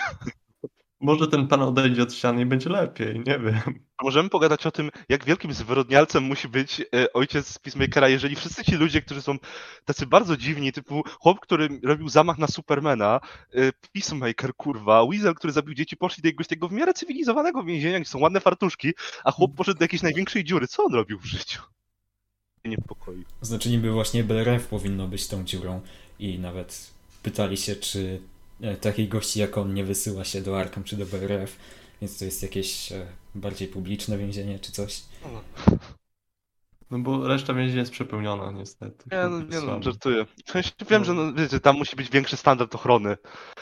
[0.99, 3.84] może ten pan odejdzie od ściany i będzie lepiej, nie wiem.
[4.03, 8.63] Możemy pogadać o tym, jak wielkim zwyrodnialcem musi być e, ojciec z Peacemakera, jeżeli wszyscy
[8.63, 9.37] ci ludzie, którzy są
[9.85, 13.19] tacy bardzo dziwni, typu chłop, który robił zamach na Supermana,
[13.53, 17.99] e, Peacemaker, kurwa, Weasel, który zabił dzieci, poszli do jakiegoś tego w miarę cywilizowanego więzienia,
[17.99, 20.67] gdzie są ładne fartuszki, a chłop poszedł do jakiejś największej dziury.
[20.67, 21.61] Co on robił w życiu?
[22.65, 23.25] Niepokoi.
[23.41, 25.81] Znaczy niby właśnie BRF powinno być tą dziurą
[26.19, 26.91] i nawet
[27.23, 28.21] pytali się, czy
[28.61, 31.55] e, takich gości jak on nie wysyła się do Arkham czy do BRF,
[32.01, 32.93] więc to jest jakieś
[33.35, 35.03] bardziej publiczne więzienie czy coś.
[36.91, 39.05] No bo reszta więzienia jest przepełniona niestety.
[39.11, 40.25] Nie, no, nie no, żartuję.
[40.89, 43.17] Wiem, że no, wiecie, tam musi być większy standard ochrony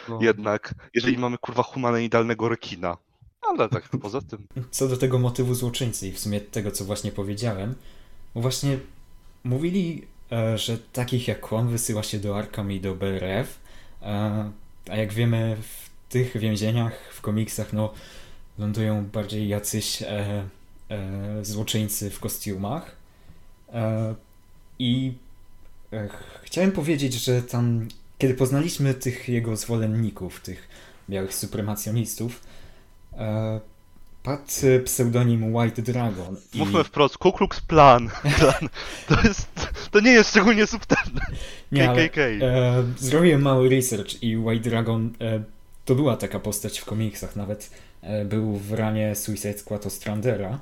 [0.09, 0.19] No.
[0.21, 2.97] jednak, jeżeli mamy kurwa humanoidalnego rekina.
[3.41, 4.47] Ale tak poza tym.
[4.71, 7.75] Co do tego motywu złoczyńcy i w sumie tego, co właśnie powiedziałem,
[8.36, 8.79] bo właśnie
[9.43, 13.59] mówili, e, że takich jak on wysyła się do Arkham i do BRF,
[14.01, 14.51] e,
[14.89, 17.93] a jak wiemy w tych więzieniach, w komiksach, no
[18.60, 20.06] lądują bardziej jacyś e,
[20.89, 22.96] e, złoczyńcy w kostiumach.
[23.74, 24.16] E,
[24.80, 25.13] I
[25.94, 27.88] e, ch- chciałem powiedzieć, że tam,
[28.18, 30.68] kiedy poznaliśmy tych jego zwolenników, tych
[31.10, 32.42] białych supremacjonistów,
[33.18, 33.60] e,
[34.24, 34.44] padł
[34.86, 36.36] pseudonim White Dragon.
[36.54, 36.58] I...
[36.58, 38.10] Mówmy wprost, Ku Klux Plan.
[38.39, 38.70] Plan.
[39.08, 39.48] To jest,
[39.92, 41.22] to nie jest szczególnie subtelne.
[41.72, 42.18] Nie, KKK.
[42.22, 45.13] e, zrobiłem mały research i White Dragon
[45.86, 47.70] to była taka postać w komiksach, nawet
[48.26, 50.60] był w ranie Suicide Squad Ostrandera,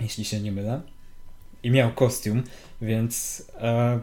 [0.00, 0.80] jeśli się nie mylę.
[1.62, 2.42] I miał kostium,
[2.82, 4.00] więc e,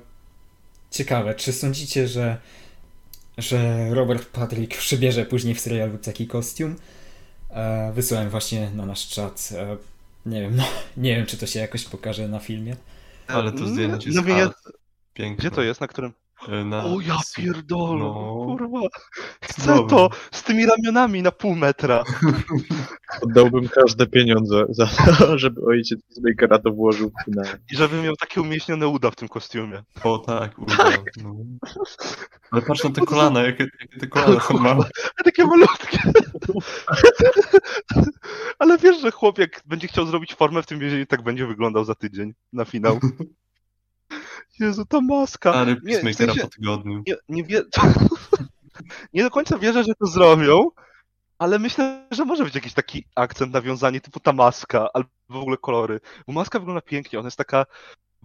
[0.92, 2.38] ciekawe, czy sądzicie, że,
[3.38, 6.76] że Robert Patrick przybierze później w serialu taki kostium?
[7.50, 9.50] E, wysłałem właśnie na nasz czat.
[9.58, 9.78] E,
[10.26, 10.64] nie wiem, no,
[10.98, 12.76] nie wiem, czy to się jakoś pokaże na filmie.
[13.28, 14.58] Ale to zdjęcie No, jest no, hard.
[15.14, 15.42] Piękne.
[15.42, 15.82] Gdzie to jest?
[15.82, 16.14] Na którym?
[16.50, 16.84] E, Na...
[16.86, 18.14] O ja pierdolę, No.
[18.46, 18.80] kurwa.
[19.42, 22.04] Chcę to z tymi ramionami na pół metra.
[23.24, 27.58] Oddałbym każde pieniądze za to, żeby ojciec Peacemakera to włożył w finale.
[27.72, 29.84] I żebym miał takie umieśnione uda w tym kostiumie.
[30.04, 30.90] O tak, uda.
[31.24, 31.36] No.
[32.52, 34.86] Ale patrz na te kolana, jakie, jakie te kolana są małe.
[35.26, 36.00] Takie malutkie.
[38.60, 41.84] Ale wiesz, że chłop jak będzie chciał zrobić formę w tym więzieniu, tak będzie wyglądał
[41.84, 43.00] za tydzień na finał.
[44.60, 45.52] Jezu, ta maska.
[45.52, 47.04] Stary w Peacemakera sensie- po tygodniu.
[47.08, 47.62] nie, nie, wie...
[49.14, 50.70] nie do końca wierzę, że to zrobią,
[51.38, 55.58] ale myślę, że może być jakiś taki akcent, nawiązanie typu ta maska, albo w ogóle
[55.58, 56.00] kolory.
[56.28, 57.66] Bo maska wygląda pięknie, ona jest taka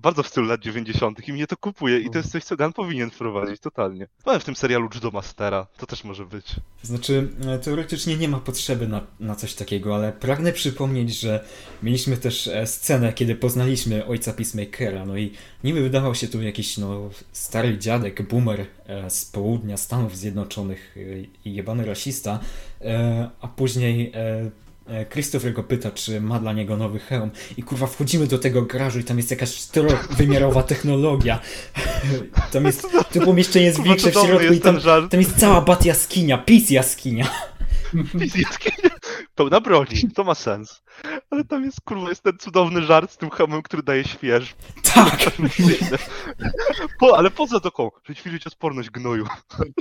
[0.03, 1.29] bardzo w stylu lat 90.
[1.29, 4.07] i mnie to kupuje i to jest coś, co Gun powinien wprowadzić, totalnie.
[4.25, 6.47] Powiem w tym serialu Judo Mastera, to też może być.
[6.83, 11.45] Znaczy, e, teoretycznie nie ma potrzeby na, na coś takiego, ale pragnę przypomnieć, że
[11.83, 15.33] mieliśmy też e, scenę, kiedy poznaliśmy ojca Peacemakera, no i
[15.65, 20.97] niby wydawał się tu jakiś, no, stary dziadek, boomer e, z południa Stanów Zjednoczonych
[21.45, 22.41] i jebany rasista,
[23.41, 24.13] a później
[25.11, 28.99] Christopher go pyta, czy ma dla niego nowy hełm i kurwa wchodzimy do tego garażu
[28.99, 31.41] i tam jest jakaś czterowymiarowa technologia.
[32.53, 36.39] Tam jest, to pomieszczenie jest większe w środku i tam tam jest cała bat jaskinia,
[36.39, 37.31] pis jaskinia.
[38.39, 38.91] Jaskinia
[39.35, 40.83] pełna broni, to ma sens.
[41.31, 44.55] Ale tam jest, kurwa, jest ten cudowny żart z tym hamem, który daje śwież.
[44.95, 45.19] Tak!
[47.01, 49.27] Po, ale poza taką, że ćwiczyć odporność gnoju.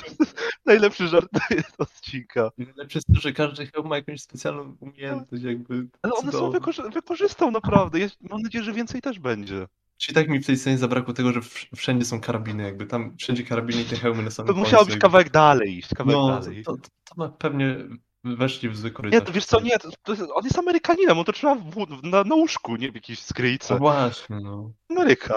[0.65, 2.51] Najlepszy żart jest odcinka.
[2.57, 5.87] Najlepsze jest to, że każdy hełm ma jakąś specjalną umiejętność, jakby.
[6.01, 7.99] Ale one są wykorzy- wykorzystał naprawdę.
[7.99, 9.67] Jest, mam nadzieję, że więcej też będzie.
[9.97, 13.17] Czy tak mi w tej scenie zabrakło tego, że wsz- wszędzie są karabiny, jakby tam
[13.17, 16.39] wszędzie karabiny i te hełmy na samym To musiało być kawałek dalej iść, kawałek No,
[16.41, 16.63] dalej.
[16.63, 17.75] to, to, to ma pewnie
[18.23, 19.23] weszli w zły Nie, korytarz.
[19.27, 22.23] to wiesz co, nie, to, to, jest- on jest Amerykaninem, on to trzyma w, na,
[22.23, 23.77] na łóżku, nie w jakiejś No skryjce.
[23.77, 24.71] właśnie, no.
[24.89, 25.35] Ameryka.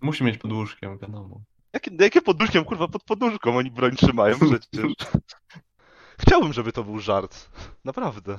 [0.00, 1.40] Musi mieć pod łóżkiem, wiadomo.
[1.72, 4.92] Jakie, jakie poduszkiem, kurwa, pod poduszką oni broń trzymają przecież.
[6.26, 7.48] Chciałbym, żeby to był żart.
[7.84, 8.38] Naprawdę.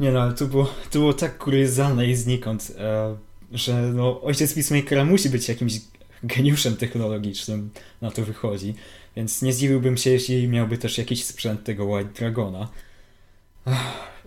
[0.00, 3.16] Nie no, ale to było, to było tak kuriozalne i znikąd, e,
[3.52, 5.74] że no, ojciec Peacemakera musi być jakimś
[6.22, 8.74] geniuszem technologicznym, na to wychodzi.
[9.16, 12.68] Więc nie zdziwiłbym się, jeśli miałby też jakiś sprzęt tego White Dragona.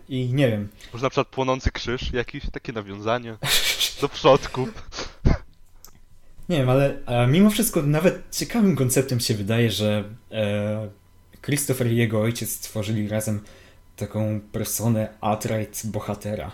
[0.09, 0.69] I nie wiem.
[0.93, 3.37] Może na przykład płonący krzyż, jakieś takie nawiązanie
[4.01, 4.69] do przodków.
[6.49, 10.89] Nie wiem, ale mimo wszystko nawet ciekawym konceptem się wydaje, że e,
[11.45, 13.39] Christopher i jego ojciec stworzyli razem
[13.95, 16.51] taką personę outright bohatera.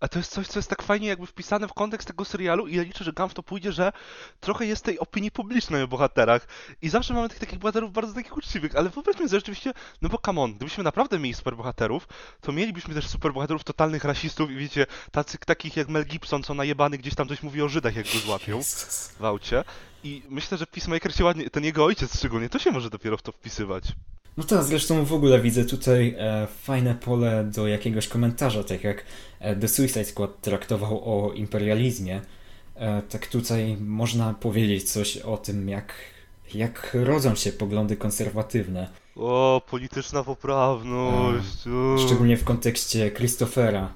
[0.00, 2.76] A to jest coś, co jest tak fajnie jakby wpisane w kontekst tego serialu i
[2.76, 3.92] ja liczę, że Gam w to pójdzie, że
[4.40, 6.46] trochę jest tej opinii publicznej o bohaterach.
[6.82, 10.18] I zawsze mamy tych takich bohaterów bardzo takich uczciwych, ale wyobraźmy sobie rzeczywiście, no bo
[10.26, 12.08] come on, gdybyśmy naprawdę mieli superbohaterów,
[12.40, 16.98] to mielibyśmy też superbohaterów totalnych rasistów i wiecie, tacy, takich jak Mel Gibson, co najebany
[16.98, 18.60] gdzieś tam coś mówi o Żydach, jak go złapią
[19.20, 19.64] w aucie.
[20.04, 23.22] I myślę, że Peacemaker się ładnie, ten jego ojciec szczególnie, to się może dopiero w
[23.22, 23.84] to wpisywać.
[24.36, 29.04] No tak, zresztą w ogóle widzę tutaj e, fajne pole do jakiegoś komentarza, tak jak
[29.40, 32.20] e, The Suicide Squad traktował o imperializmie.
[32.74, 35.94] E, tak tutaj można powiedzieć coś o tym, jak,
[36.54, 38.88] jak rodzą się poglądy konserwatywne.
[39.16, 41.66] O, polityczna poprawność.
[41.66, 41.98] o.
[42.06, 43.92] Szczególnie w kontekście Christophera.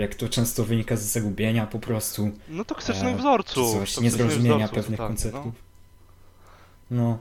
[0.00, 2.30] Jak to często wynika z zagubienia po prostu.
[2.48, 3.54] No toksycznych e, wzorców.
[3.72, 5.54] Coś, toksycznych niezrozumienia wzorców, pewnych tak, konceptów.
[6.90, 7.18] No.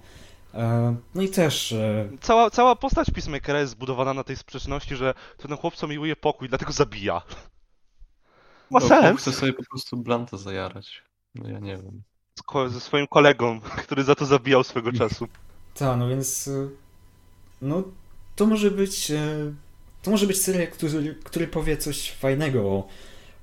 [0.53, 1.71] E, no i też.
[1.71, 6.49] E, Cała, cała postać Peacemakera jest zbudowana na tej sprzeczności, że ten chłopco miłuje pokój,
[6.49, 7.21] dlatego zabija.
[8.71, 9.21] Ma No, sens.
[9.21, 11.03] Chce sobie po prostu Blanta zajarać.
[11.35, 12.01] No ja nie wiem.
[12.39, 15.27] Z ko- ze swoim kolegą, który za to zabijał swego czasu.
[15.75, 16.47] Tak, no więc.
[16.47, 16.69] e,
[17.61, 17.83] No,
[18.35, 19.11] to może być.
[20.01, 22.87] E, To może być serial, który, który powie coś fajnego o,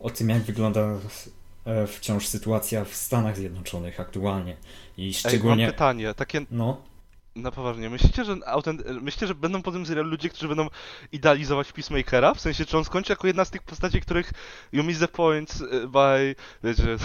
[0.01, 1.01] o tym, jak wygląda
[1.66, 4.57] e, wciąż sytuacja w Stanach Zjednoczonych aktualnie.
[4.97, 5.66] I Ej, mam szczególnie.
[5.66, 6.83] pytanie, takie No,
[7.37, 7.90] na poważnie.
[7.90, 8.83] Myślicie, że autent...
[9.03, 10.69] myślicie, że będą po tym serialu ludzie, którzy będą
[11.12, 12.35] idealizować Peacemakera?
[12.35, 14.33] W sensie, czy on skończy jako jedna z tych postaci, których
[14.73, 16.35] you miss the point y, by...
[16.64, 16.97] wiecie...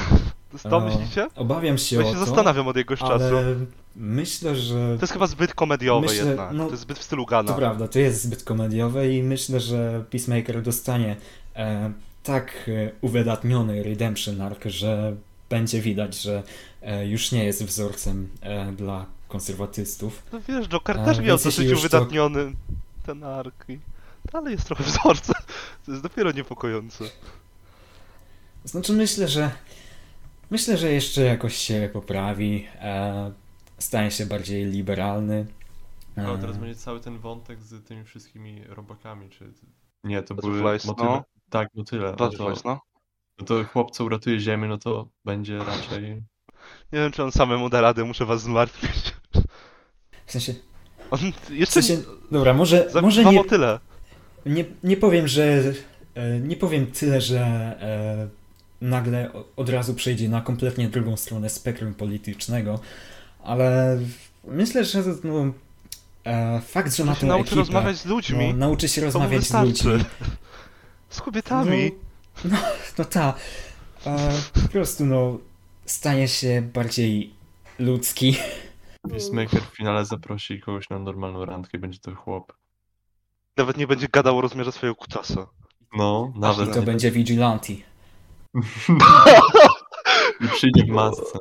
[0.69, 1.27] To e, myślicie?
[1.35, 2.25] Obawiam się Ja o się to.
[2.25, 3.37] zastanawiam od jakiegoś czasu.
[3.37, 3.55] Ale
[3.95, 4.95] myślę, że.
[4.97, 6.51] To jest chyba zbyt komediowe Myślę, jednak.
[6.53, 7.51] no, to jest zbyt w stylu Gana.
[7.51, 11.15] To prawda, to jest zbyt komediowe i myślę, że Peacemaker dostanie
[11.55, 11.91] e,
[12.23, 15.15] tak e, uwydatniony redemption arc, że
[15.49, 16.43] będzie widać, że
[16.81, 20.23] e, już nie jest wzorcem e, dla konserwatystów.
[20.33, 22.51] No wiesz, Joker A, też miał więc jeśli dosyć już to- uwydatniony
[23.05, 23.79] ten ark i
[24.31, 25.35] dalej jest trochę wzorcem.
[25.85, 27.03] To jest dopiero niepokojące.
[28.65, 29.51] Znaczy myślę, że
[30.51, 33.31] myślę, że jeszcze jakoś się poprawi, e,
[33.77, 35.45] stanie się bardziej liberalny.
[36.15, 39.51] E, No teraz będzie cały ten wątek z tymi wszystkimi robakami, czy...
[40.03, 41.09] Nie, to były Butterflies, motyle.
[41.09, 41.23] no.
[41.49, 42.11] Tak, motyle.
[42.11, 42.79] No to, Butterflies, no.
[43.39, 46.23] no to chłopca uratuje ziemię, no to będzie raczej...
[46.93, 49.13] Nie wiem, czy on samemu da radę, muszę was zmartwić.
[50.25, 50.53] w sensie,
[51.11, 53.79] On w jeszcze sensie, dobra, może, za może nie, motyle.
[54.45, 55.73] Nie, nie powiem, że.
[56.15, 58.40] e, Nie powiem tyle, że e,
[58.81, 62.79] nagle od razu przejdzie na kompletnie drugą stronę spektrum politycznego,
[63.43, 63.99] ale
[64.43, 65.53] myślę, że no,
[66.25, 68.53] e, fakt, że ma tą nauczy ekipę, rozmawiać z no, ludźmi.
[68.53, 69.91] nauczy się rozmawiać z ludźmi.
[71.09, 71.91] Z kobietami.
[72.45, 72.57] No, no,
[72.97, 73.33] no ta.
[74.05, 74.29] E,
[74.63, 75.37] po prostu no,
[75.85, 77.33] stanie się bardziej
[77.79, 78.37] ludzki.
[79.09, 82.53] Peacemaker w finale zaprosi kogoś na normalną randkę i będzie to chłop.
[83.57, 85.47] Nawet nie będzie gadał o rozmiarze swojego kutasa.
[85.97, 86.73] No, I nawet.
[86.73, 87.73] to będzie vigilante.
[90.41, 91.39] I przyjdzie w masce.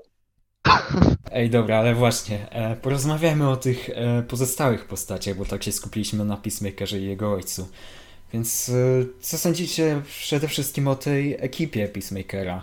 [1.32, 6.24] Ej, dobra, ale właśnie, e, porozmawiajmy o tych e, pozostałych postaciach, bo tak się skupiliśmy
[6.24, 7.68] na Peacemakerze i jego ojcu.
[8.32, 8.72] Więc e,
[9.20, 12.62] co sądzicie przede wszystkim o tej ekipie Peacemakera?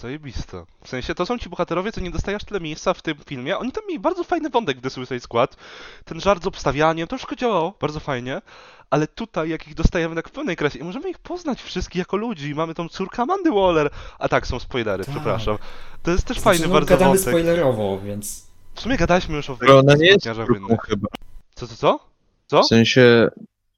[0.00, 0.64] Zajebiste.
[0.84, 3.58] W sensie, to są ci bohaterowie, co nie dostajesz tyle miejsca w tym filmie.
[3.58, 5.56] Oni tam mieli bardzo fajny wątek w The Suicide Squad.
[6.04, 8.42] Ten żart z obstawianiem, to wszystko działało bardzo fajnie.
[8.90, 12.16] Ale tutaj, jak ich dostajemy tak w pełnej krasie, i możemy ich poznać wszystkich jako
[12.16, 12.54] ludzi.
[12.54, 13.90] Mamy tą córkę Amandy Waller.
[14.18, 15.14] A tak, są spoilery, Tak.
[15.14, 15.58] przepraszam.
[16.02, 17.28] To jest też Znaczy, fajny no, bardzo gadamy wątek.
[17.28, 18.46] spoilerowo, więc...
[18.74, 20.80] W sumie gadaliśmy już o ona nie jest wojennych.
[20.80, 21.08] chyba.
[21.54, 22.00] Co, co, co?
[22.46, 22.62] Co?
[22.62, 23.28] W sensie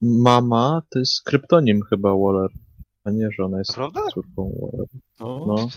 [0.02, 2.50] mama to jest kryptonim chyba Waller.
[3.04, 4.00] A nie, że ona jest Naprawdę?
[4.14, 4.86] córką Waller.
[5.20, 5.68] No, No.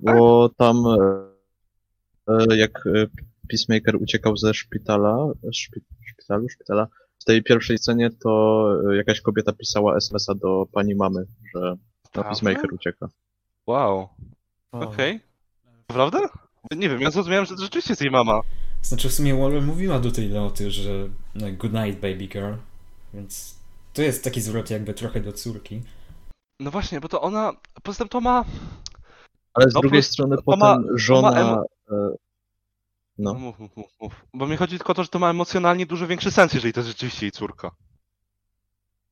[0.00, 3.06] Bo tam e, e, jak e,
[3.48, 6.86] Peacemaker uciekał ze szpitala, szpi, szpitalu, szpitala,
[7.18, 11.76] w tej pierwszej scenie to jakaś kobieta pisała SMS-a do pani mamy, że
[12.14, 12.24] no?
[12.24, 13.08] Peacemaker ucieka.
[13.66, 14.08] Wow,
[14.72, 15.20] okej.
[15.86, 16.28] Prawda?
[16.76, 18.40] Nie wiem, ja zrozumiałem, że to rzeczywiście jest jej mama.
[18.82, 22.54] Znaczy w sumie Waller mówiła do tej Leoty, że no, good night baby girl,
[23.14, 23.58] więc
[23.92, 25.82] to jest taki zwrot jakby trochę do córki.
[26.60, 27.52] No właśnie, bo to ona.
[27.82, 28.44] Poza tym to ma.
[29.56, 31.62] Ale z No drugiej plus- strony potem ma- żona...
[31.90, 31.96] e,
[33.18, 33.34] No.
[33.34, 34.12] Mów, mów, mów.
[34.34, 36.80] Bo mi chodzi tylko o to, że to ma emocjonalnie dużo większy sens, jeżeli to
[36.80, 37.70] jest rzeczywiście jej córka.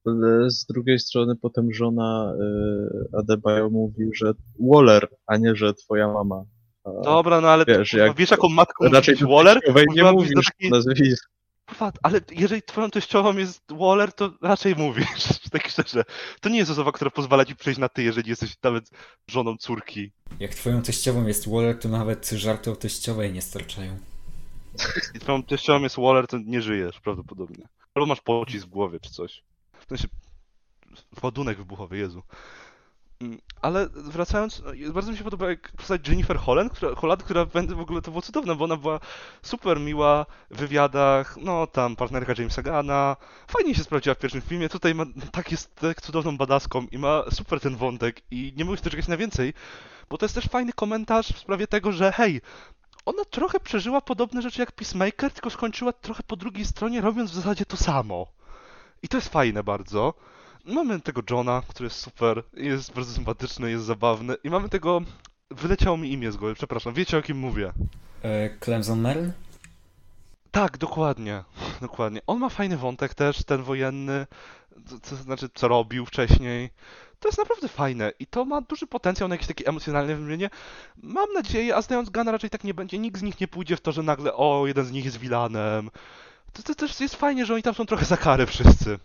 [0.06, 2.32] ale z drugiej strony potem żona
[3.12, 6.44] y, Adebayo mówi, że Waller, a nie, że twoja mama.
[6.84, 9.60] A Dobra, no ale Wiesz, jak- wiesz jaką matką raczej Waller?
[9.94, 11.30] nie mówisz takiej- nazwisk.
[11.66, 16.04] Kurwa, ale jeżeli twoją teściową jest Waller, to raczej mówisz, tak szczerze.
[16.40, 18.90] To nie jest osoba, która pozwala ci przejść na ty, jeżeli jesteś nawet
[19.26, 20.12] żoną córki.
[20.40, 23.98] Jak twoją teściową jest Waller, to nawet żarty o teściowej nie starczają.
[25.14, 27.68] I twoją teściową jest Waller, to nie żyjesz prawdopodobnie.
[27.94, 29.42] Albo masz pocisk w głowie, czy coś.
[29.80, 30.08] W sensie,
[31.22, 32.22] ładunek wybuchowy, Jezu.
[33.24, 37.44] Mm, Ale wracając, no, bardzo mi się podoba jak postać Jennifer Holland, która, Holland, która
[37.44, 39.00] w ogóle to było cudowne, bo ona była
[39.42, 43.16] super miła w wywiadach, no tam partnerka Jamesa Gana,
[43.48, 47.24] fajnie się sprawdziła w pierwszym filmie, tutaj ma, tak jest tak cudowną badaską i ma
[47.30, 49.54] super ten wątek i nie mogę się doczekać na więcej,
[50.10, 52.40] bo to jest też fajny komentarz w sprawie tego, że hej,
[53.06, 57.34] ona trochę przeżyła podobne rzeczy jak Peacemaker, tylko skończyła trochę po drugiej stronie, robiąc w
[57.34, 58.26] zasadzie to samo.
[59.02, 60.14] I to jest fajne bardzo.
[60.64, 64.34] Mamy tego Johna, który jest super, jest bardzo sympatyczny, jest zabawny.
[64.44, 65.00] I mamy tego...
[65.50, 67.72] Wyleciało mi imię z głowy, przepraszam, wiecie o kim mówię.
[68.22, 69.30] E, Clemson Mern?
[70.50, 71.44] Tak, dokładnie,
[71.80, 72.20] dokładnie.
[72.26, 74.26] On ma fajny wątek też, ten wojenny,
[74.88, 76.70] to, to znaczy co robił wcześniej.
[77.20, 80.50] To jest naprawdę fajne i to ma duży potencjał na jakieś takie emocjonalne wymienie.
[80.96, 83.80] Mam nadzieję, a znając Gana raczej tak nie będzie, nikt z nich nie pójdzie w
[83.80, 85.90] to, że nagle o, jeden z nich jest vilanem.
[86.52, 88.98] To, to też jest fajnie, że oni tam są trochę za karę wszyscy.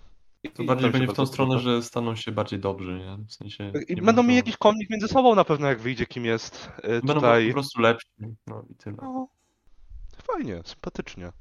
[0.43, 3.25] I- To bardziej będzie w tą stronę, że staną się bardziej dobrzy, nie?
[3.27, 3.71] W sensie...
[3.87, 6.87] I nie będą mieli jakiś konflikt między sobą na pewno, jak wyjdzie, kim jest y,
[6.87, 7.47] Będą tutaj.
[7.47, 8.07] po prostu lepsi,
[8.47, 8.97] no i tyle.
[9.01, 9.27] No,
[10.23, 11.31] fajnie, sympatycznie.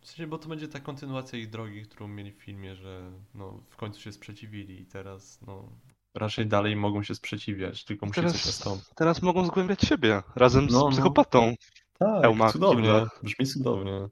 [0.00, 3.62] W sensie, bo to będzie ta kontynuacja ich drogi, którą mieli w filmie, że no,
[3.70, 5.68] w końcu się sprzeciwili i teraz no,
[6.14, 8.88] raczej dalej mogą się sprzeciwiać, tylko musi coś nastąpić.
[8.96, 10.90] teraz mogą zgłębiać siebie razem z No, no.
[10.90, 11.54] psychopatą.
[11.98, 14.08] Tak, Euma, cudownie, brzmi cudownie.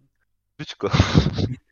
[0.59, 0.91] Być go.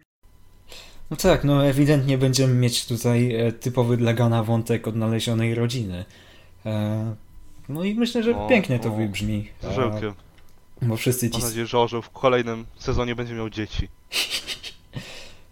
[1.11, 6.05] No tak, no ewidentnie będziemy mieć tutaj e, typowy dla Gana wątek odnalezionej rodziny.
[6.67, 7.15] E,
[7.69, 9.49] no i myślę, że O, pięknie to o, wybrzmi.
[9.61, 10.15] Z E, orzełkiem.
[10.83, 11.39] bo wszyscy ci...
[11.39, 13.89] Mam nadzieję, że orzeł w kolejnym sezonie będzie miał dzieci.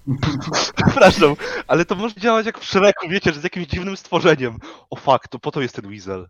[0.77, 1.35] Przepraszam,
[1.67, 4.59] ale to może działać jak w Shreku, wiecie, że z jakimś dziwnym stworzeniem.
[4.91, 6.29] O fuck, to po to jest ten Weasel.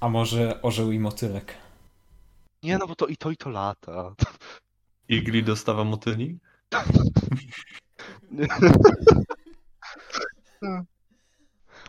[0.00, 1.54] A może orzeł i motylek?
[2.62, 4.14] Nie no, bo to i to i to lata.
[5.08, 6.38] Igli dostawa motyli?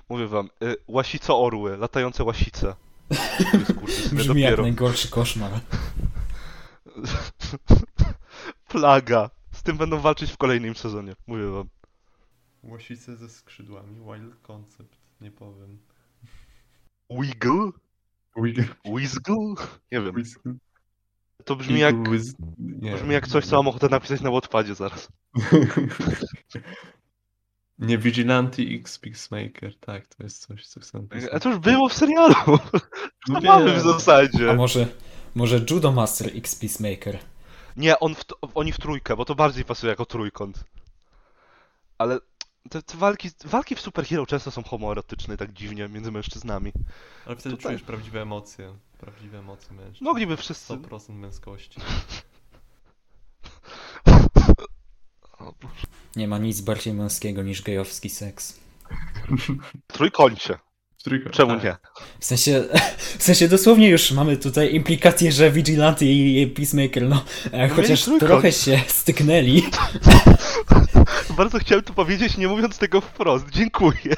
[0.09, 2.75] Mówię wam, y, łasico orły, latające łasice.
[3.09, 4.63] To jest, kurde, sobie Brzmi jak dopiero.
[4.63, 5.51] najgorszy koszmar.
[8.69, 9.29] Plaga.
[9.51, 11.69] Z tym będą walczyć w kolejnym sezonie, mówię wam.
[12.63, 15.79] Łasice ze skrzydłami, wild concept, nie powiem.
[17.09, 17.71] Wiggle?
[18.85, 19.35] Wizgle?
[19.91, 20.13] Nie wiem.
[21.45, 21.95] To brzmi jak,
[22.57, 22.95] Nie.
[22.95, 25.07] brzmi jak coś, co mam ochotę napisać na Wattpadzie zaraz.
[27.79, 31.29] Nie, Vigilante X Peacemaker, tak, to jest coś, co chcę napisać.
[31.33, 32.33] A to już było w serialu.
[33.27, 34.51] No To mamy w zasadzie.
[34.51, 34.87] A może...
[35.35, 37.19] Może Judo Master X Peacemaker?
[37.75, 38.23] Nie, on w,
[38.55, 40.63] oni w trójkę, bo to bardziej pasuje jako trójkąt.
[41.97, 42.19] Ale
[42.69, 46.71] te, te walki, walki w superhero często są homoerotyczne, tak dziwnie, między mężczyznami.
[47.25, 47.69] Ale wtedy Tutaj.
[47.69, 48.73] czujesz prawdziwe emocje.
[48.97, 50.03] Prawdziwe emocje mężczyzn.
[50.03, 50.73] Mogliby wszyscy...
[50.73, 51.79] 100% męskości.
[56.15, 58.59] Nie ma nic bardziej męskiego niż gejowski seks.
[59.89, 60.59] W trójkącie.
[61.07, 61.75] Trójkąt, Czemu nie?
[62.19, 62.63] W sensie,
[63.19, 68.31] w sensie dosłownie już mamy tutaj implikację, że Vigilante i Peacemaker, no, e, chociaż trójkąt.
[68.31, 69.63] trochę się styknęli.
[71.37, 73.49] Bardzo chciałem to powiedzieć, nie mówiąc tego wprost.
[73.49, 74.15] Dziękuję.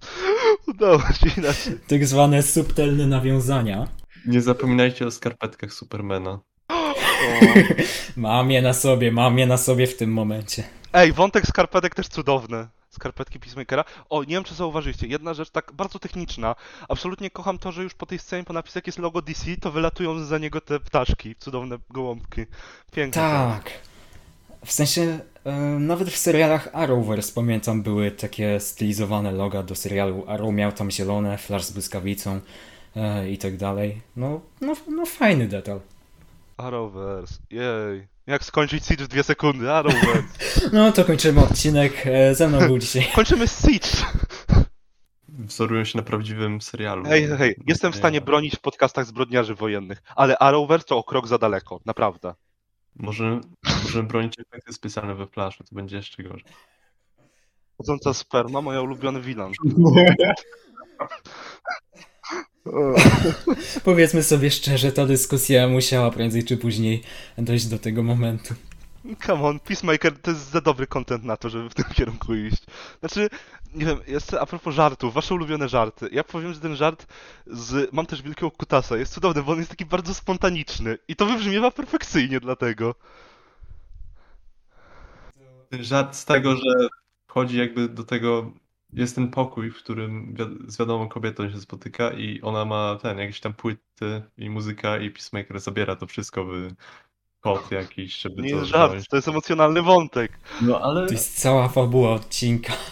[0.68, 1.78] Udało się inaczej.
[1.88, 3.88] Tak zwane subtelne nawiązania.
[4.26, 6.40] Nie zapominajcie o skarpetkach Supermana.
[8.16, 10.64] Mam je na sobie, mam je na sobie w tym momencie.
[10.92, 12.66] Ej, wątek skarpetek też cudowny.
[12.94, 13.84] Skarpetki Peacemakera.
[14.10, 16.56] O, nie wiem czy zauważyliście, jedna rzecz tak bardzo techniczna.
[16.88, 20.24] Absolutnie kocham to, że już po tej scenie, po napisach jest logo DC, to wylatują
[20.24, 22.46] za niego te ptaszki, cudowne gołąbki.
[22.92, 23.22] Piękne.
[23.22, 23.70] Tak.
[24.64, 30.24] W sensie, e, nawet w serialach Arrowverse, pamiętam, były takie stylizowane loga do serialu.
[30.28, 32.40] Arrow miał tam zielone, Flash z błyskawicą
[32.96, 34.00] e, i tak dalej.
[34.16, 35.80] No, no, no fajny detal.
[36.56, 38.13] Arrowverse, jej.
[38.26, 40.22] Jak skończyć Siege w dwie sekundy, Arrowverse.
[40.72, 42.06] No to kończymy odcinek.
[42.06, 43.88] E, ze mną był dzisiaj Kończymy Siege.
[45.28, 47.04] Wzorują się na prawdziwym serialu.
[47.04, 51.04] Hej, hej, jestem w Nie, stanie bronić w podcastach zbrodniarzy wojennych, ale Arrowverse to o
[51.04, 52.34] krok za daleko, naprawdę.
[52.96, 53.40] Może,
[53.84, 56.44] możemy bronić efekty specjalne we Flashu, to będzie jeszcze gorzej.
[57.78, 59.52] Chodząca sperma, moja ulubiony wilan.
[63.84, 67.02] Powiedzmy sobie szczerze, ta dyskusja musiała prędzej czy później
[67.38, 68.54] dojść do tego momentu.
[69.26, 72.62] Come on, Peacemaker to jest za dobry content na to, żeby w tym kierunku iść.
[73.00, 73.28] Znaczy,
[73.74, 76.08] nie wiem, jeszcze a propos żartów, wasze ulubione żarty.
[76.12, 77.06] Ja powiem, że ten żart
[77.46, 80.98] z Mam też wielkiego kutasa jest cudowny, bo on jest taki bardzo spontaniczny.
[81.08, 82.94] I to wybrzmiewa perfekcyjnie dlatego.
[85.70, 86.88] Ten żart z tego, że
[87.26, 88.52] wchodzi jakby do tego,
[88.94, 93.18] jest ten pokój, w którym wi- z wiadomą kobietą się spotyka i ona ma ten,
[93.18, 96.68] jakieś tam płyty i muzyka i Peacemaker zabiera to wszystko w
[97.40, 99.08] kod jakiś, żeby Nie to jest żart, wziąć.
[99.08, 100.38] to jest emocjonalny wątek.
[100.62, 102.72] No ale To jest cała fabuła odcinka.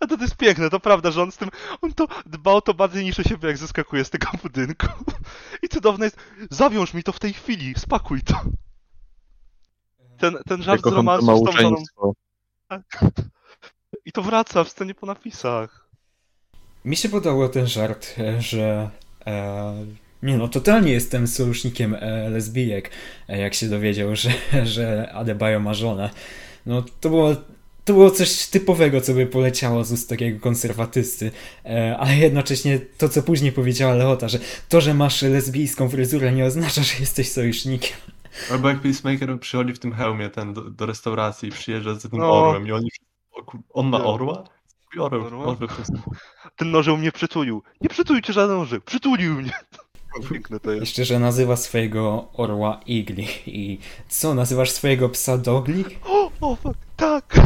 [0.00, 1.48] A to, to jest piękne, to prawda, że on z tym,
[1.82, 4.86] on to dba o to bardziej niż o siebie, jak zeskakuje z tego budynku.
[5.62, 6.16] I cudowne jest,
[6.50, 8.34] zawiąż mi to w tej chwili, spakuj to.
[10.18, 12.12] Ten, ten Ja żart z romansu z tą żoną, małżeństwo.
[14.06, 15.88] I to wraca w scenie po napisach.
[16.84, 18.90] Mi się podobał ten żart, e, że.
[19.26, 19.86] E,
[20.22, 22.90] nie no, totalnie jestem sojusznikiem e, lesbijek,
[23.28, 24.30] e, jak się dowiedział, że,
[24.66, 26.10] że Adebayo ma żonę.
[26.66, 27.34] No to było,
[27.84, 31.30] to było coś typowego, co by poleciało z ust takiego konserwatysty,
[31.64, 34.38] e, ale jednocześnie to, co później powiedziała Leota, że
[34.68, 37.96] to, że masz lesbijską fryzurę nie oznacza, że jesteś sojusznikiem.
[38.50, 42.10] Albo jak Peacemaker przychodzi w tym hełmie ten do, do restauracji i przyjeżdża z tym
[42.12, 42.32] No.
[42.32, 42.90] orłem i oni
[43.42, 44.44] kur- on ma orła?
[44.98, 45.56] Orzeł, Orła?
[45.78, 45.92] jest...
[46.56, 47.62] Ten nożeł mnie przytulił.
[47.80, 49.52] Nie przytulił cię żaden nożek, przytulił mnie.
[50.30, 50.80] Piękne to jest.
[50.80, 53.28] Jeszcze, że nazywa swojego orła Igli.
[53.46, 53.78] I
[54.08, 55.84] co, nazywasz swojego psa Dogli?
[56.04, 57.34] O, o, fuck, tak.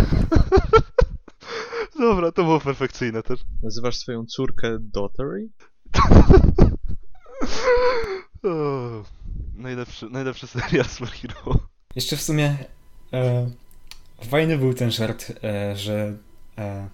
[2.01, 3.41] Dobra, to było perfekcyjne też.
[3.62, 5.49] Nazywasz swoją córkę Dottery?
[9.55, 11.55] Najlepszy, najlepszy serial superhero.
[11.97, 12.57] Jeszcze w sumie
[13.12, 13.51] e,
[14.23, 16.16] fajny był ten żart, e, że.
[16.59, 16.89] E,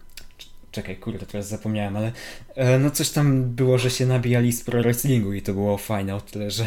[0.70, 2.12] czekaj, kurde, teraz zapomniałem, ale
[2.54, 6.16] e, no coś tam było, że się nabijali z pro wrestlingu i to było fajne
[6.16, 6.64] o tyle, że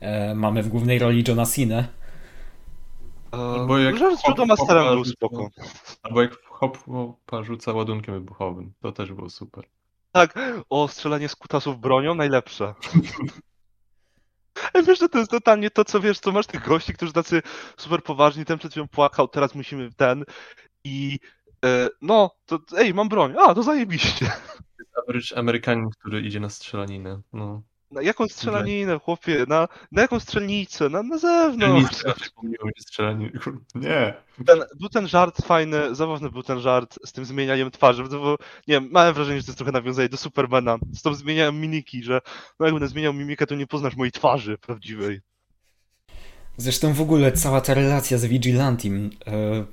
[0.00, 1.84] e, mamy w głównej roli Johna Cena.
[3.66, 5.50] Bo jak Żart z hop- Masterem był spoko.
[6.02, 9.64] Albo jak hop hopa rzuca ładunkiem wybuchowym, to też było super.
[10.12, 10.38] Tak,
[10.70, 12.74] o, strzelanie z kutasów bronią, najlepsze.
[14.74, 17.42] Ej, wiesz, że to jest totalnie to, co wiesz, co masz tych gości, którzy tacy
[17.76, 20.24] super poważni, ten przed chwilą płakał, teraz musimy ten
[20.84, 21.18] i
[21.64, 24.30] e, no, to ej, mam broń, a, to zajebiście.
[25.02, 27.20] Average Amerykanin, który idzie na strzelaninę.
[27.32, 27.62] No.
[27.92, 32.04] Na jaką strzelaninę, chłopie, na, na jaką strzelnicę, na, na zewnątrz.
[33.74, 34.14] Nie.
[34.46, 38.36] Ten, był ten żart fajny, zabawny był ten żart z tym zmienianiem twarzy, bo
[38.68, 42.02] nie wiem, miałem wrażenie, że to jest trochę nawiązanie do Supermana, z tą zmienianiem mimiki,
[42.02, 42.20] że
[42.60, 45.20] no jak będę zmieniał mimikę, to nie poznasz mojej twarzy prawdziwej.
[46.56, 49.64] Zresztą w ogóle cała ta relacja z Vigilantim e,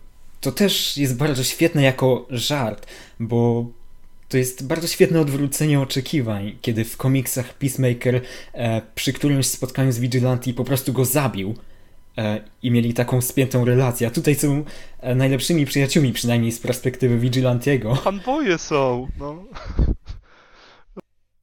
[0.41, 2.87] to też jest bardzo świetne jako żart,
[3.19, 3.65] bo
[4.29, 8.21] to jest bardzo świetne odwrócenie oczekiwań, kiedy w komiksach Peacemaker
[8.53, 11.55] e, przy którymś spotkaniu z Vigilanti po prostu go zabił
[12.17, 14.07] e, i mieli taką spiętą relację.
[14.07, 14.63] A tutaj są
[14.99, 17.95] e, najlepszymi przyjaciółmi, przynajmniej z perspektywy Vigilantiego.
[17.95, 19.43] Fanboye są, no.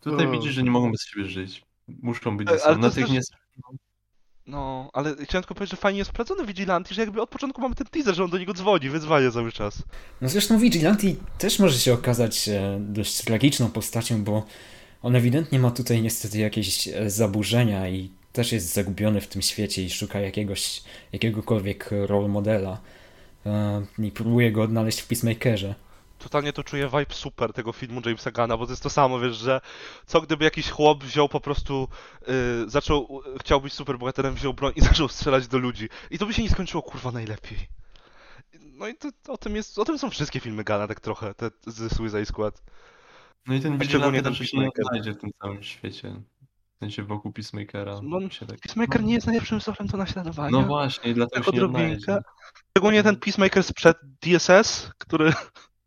[0.01, 0.31] Tutaj O.
[0.31, 1.63] widzisz, że nie mogą bez siebie żyć.
[2.03, 2.75] Muszą być ze sobą.
[2.75, 3.21] to Na tych też- nie...
[4.47, 7.75] No, ale chciałem tylko powiedzieć, że fajnie jest sprawdzony Vigilanti, że jakby od początku mamy
[7.75, 9.83] ten teaser, że on do niego dzwoni, wyzwania cały czas.
[10.21, 14.47] No zresztą Vigilanti też może się okazać e, dość tragiczną postacią, bo
[15.03, 19.83] on ewidentnie ma tutaj niestety jakieś e, zaburzenia i też jest zagubiony w tym świecie
[19.83, 20.83] i szuka jakiegoś,
[21.13, 22.81] jakiegokolwiek role modela
[23.47, 25.75] e, i próbuje go odnaleźć w Peacemakerze.
[26.27, 29.37] Totalnie to czuję vibe super tego filmu Jamesa Gana, bo to jest to samo, wiesz,
[29.37, 29.61] że
[30.07, 31.89] co gdyby jakiś chłop wziął po prostu,
[32.67, 35.89] y, zaczął, y, chciał być superbohaterem, wziął broń i zaczął strzelać do ludzi.
[36.11, 37.59] I to by się nie skończyło kurwa najlepiej.
[38.61, 41.51] No i to, o tym jest, o tym są wszystkie filmy Gana tak trochę, te
[41.67, 42.63] z Suicide Squad.
[43.47, 44.85] No i ten Vigilante ten raczej się nie Peacemaker.
[44.87, 46.23] znajdzie w tym całym świecie.
[46.77, 48.01] W sensie wokół Peacemakera.
[48.03, 48.61] No, się tak...
[48.61, 50.51] Peacemaker nie jest najlepszym wzorem do naśladowania.
[50.51, 51.95] No właśnie, i dlatego Tak się nie odrobinkę.
[52.03, 52.19] odnajdzie.
[52.71, 55.33] Szczególnie ten Peacemaker sprzed DSS, który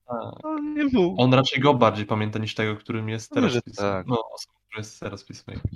[0.10, 0.44] Tak.
[0.44, 1.16] no, nie był.
[1.18, 3.98] On raczej go bardziej pamięta niż tego, którym jest No, teraz że Peacemaker.
[3.98, 4.08] tak.
[4.08, 5.72] No, osobą, która jest teraz Peacemaker.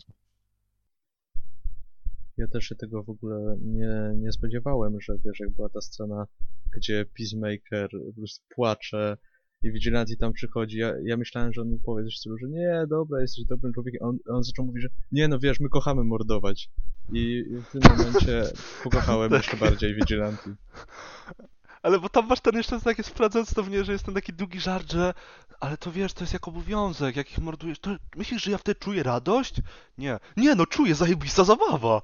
[2.38, 6.28] Ja też się tego w ogóle nie, nie spodziewałem, że wiesz, jak była ta scena,
[6.78, 9.18] gdzie Peacemaker po prostu płacze
[9.64, 12.48] i Vigilante tam przychodzi, ja, ja myślałem, że on mu powie coś w stylu, że
[12.50, 15.70] nie, dobra, jesteś dobrym człowiekiem, a on, on zaczął mówić, że nie, no wiesz, my
[15.70, 16.70] kochamy mordować.
[17.14, 18.44] I w tym momencie
[18.84, 20.56] pokochałem jeszcze bardziej Vigilante.
[21.84, 24.34] Ale bo tam masz ten jeszcze takie sprawdzając to w nie, że jest ten taki
[24.34, 25.14] długi żart, że
[25.60, 28.80] ale to wiesz, to jest jak obowiązek, jak ich mordujesz, to myślisz, że ja wtedy
[28.80, 29.56] czuję radość?
[29.98, 30.20] Nie.
[30.38, 32.02] Nie, no czuję, zajebista zabawa.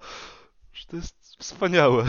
[0.74, 2.06] Że to jest wspaniałe.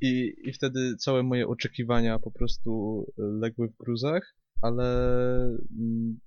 [0.00, 4.84] I, I wtedy całe moje oczekiwania po prostu legły w gruzach, ale
[5.78, 6.18] mm,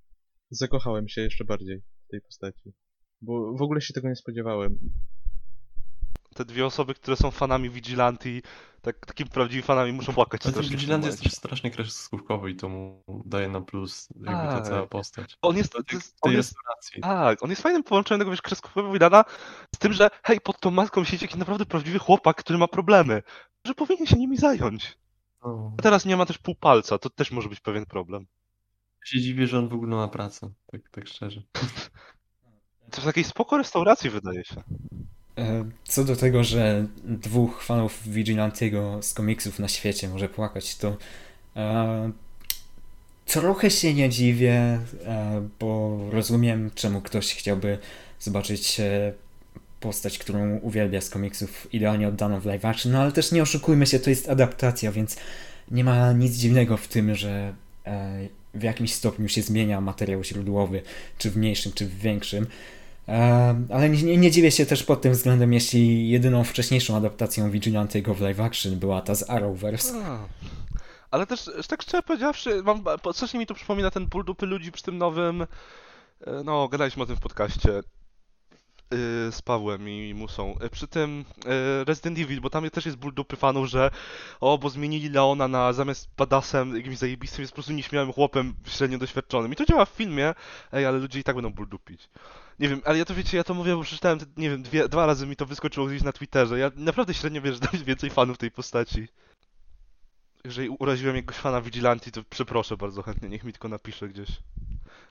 [0.50, 2.72] zakochałem się jeszcze bardziej w tej postaci.
[3.20, 4.78] Bo w ogóle się tego nie spodziewałem.
[6.38, 8.42] Te dwie osoby, które są fanami Vigilanti,
[8.82, 12.68] tak, takimi prawdziwymi fanami muszą płakać Ale strasznie Vigilante jest też strasznie kreskówkowy i to
[12.68, 14.68] mu daje na plus jakby ta Tak.
[14.68, 15.38] cała postać.
[15.42, 17.00] On jest, to jest, tej on jest restauracji.
[17.02, 19.24] Tak, on jest fajnym połączeniem tego, wiesz, kreskówkowego Widana
[19.74, 23.22] z tym, że hej, pod tą maską siedzi jakiś naprawdę prawdziwy chłopak, który ma problemy,
[23.64, 24.98] że powinien się nimi zająć.
[25.44, 25.72] No.
[25.78, 28.26] A teraz nie ma też pół palca, to też może być pewien problem.
[29.00, 31.42] Ja się dziwię, że on w ogóle ma pracę, tak, tak szczerze.
[32.90, 34.62] To w takiej spoko restauracji wydaje się.
[35.38, 40.96] E, Co do tego, że dwóch fanów Vigilantiego z komiksów na świecie może płakać, to
[41.56, 42.10] e,
[43.26, 47.78] trochę się nie dziwię, e, bo rozumiem, czemu ktoś chciałby
[48.20, 49.12] zobaczyć e,
[49.80, 53.86] postać, którą uwielbia z komiksów, idealnie oddaną w live action, no ale też nie oszukujmy
[53.86, 55.16] się, to jest adaptacja, więc
[55.70, 57.54] nie ma nic dziwnego w tym, że
[57.86, 60.82] e, w jakimś stopniu się zmienia materiał źródłowy,
[61.18, 62.46] czy w mniejszym, czy w większym.
[63.70, 68.20] Ale nie, nie dziwię się też pod tym względem, jeśli jedyną wcześniejszą adaptacją Vigilantiego w
[68.20, 69.94] live action była ta z Arrowverse.
[71.10, 74.82] Ale też, tak szczerze powiedziawszy, mam, strasznie mi to przypomina ten ból dupy ludzi przy
[74.82, 75.46] tym nowym, e,
[76.44, 77.82] no, gadaliśmy o tym w podcaście yy,
[79.32, 83.14] z Pawłem i Musą, E, przy tym e, Resident Evil, bo tam też jest ból
[83.14, 83.90] dupy fanów, że
[84.40, 88.98] o, bo zmienili Leona na zamiast badasem jakimś zajebistym, jest po prostu nieśmiałym chłopem średnio
[88.98, 89.52] doświadczonym.
[89.52, 90.34] I to działa w filmie,
[90.72, 92.08] ej, ale ludzie i tak będą ból dupić.
[92.58, 94.88] Nie wiem, ale ja to wiecie, ja to mówię, bo przeczytałem, te- nie wiem, dwie,
[94.88, 96.58] dwa razy mi to wyskoczyło gdzieś na Twitterze.
[96.58, 99.08] Ja naprawdę średnio wierzę, że tam jest więcej fanów tej postaci.
[100.44, 104.28] Jeżeli uraziłem jakiegoś fana Vigilanti, to przeproszę bardzo chętnie, niech mi tylko napisze gdzieś.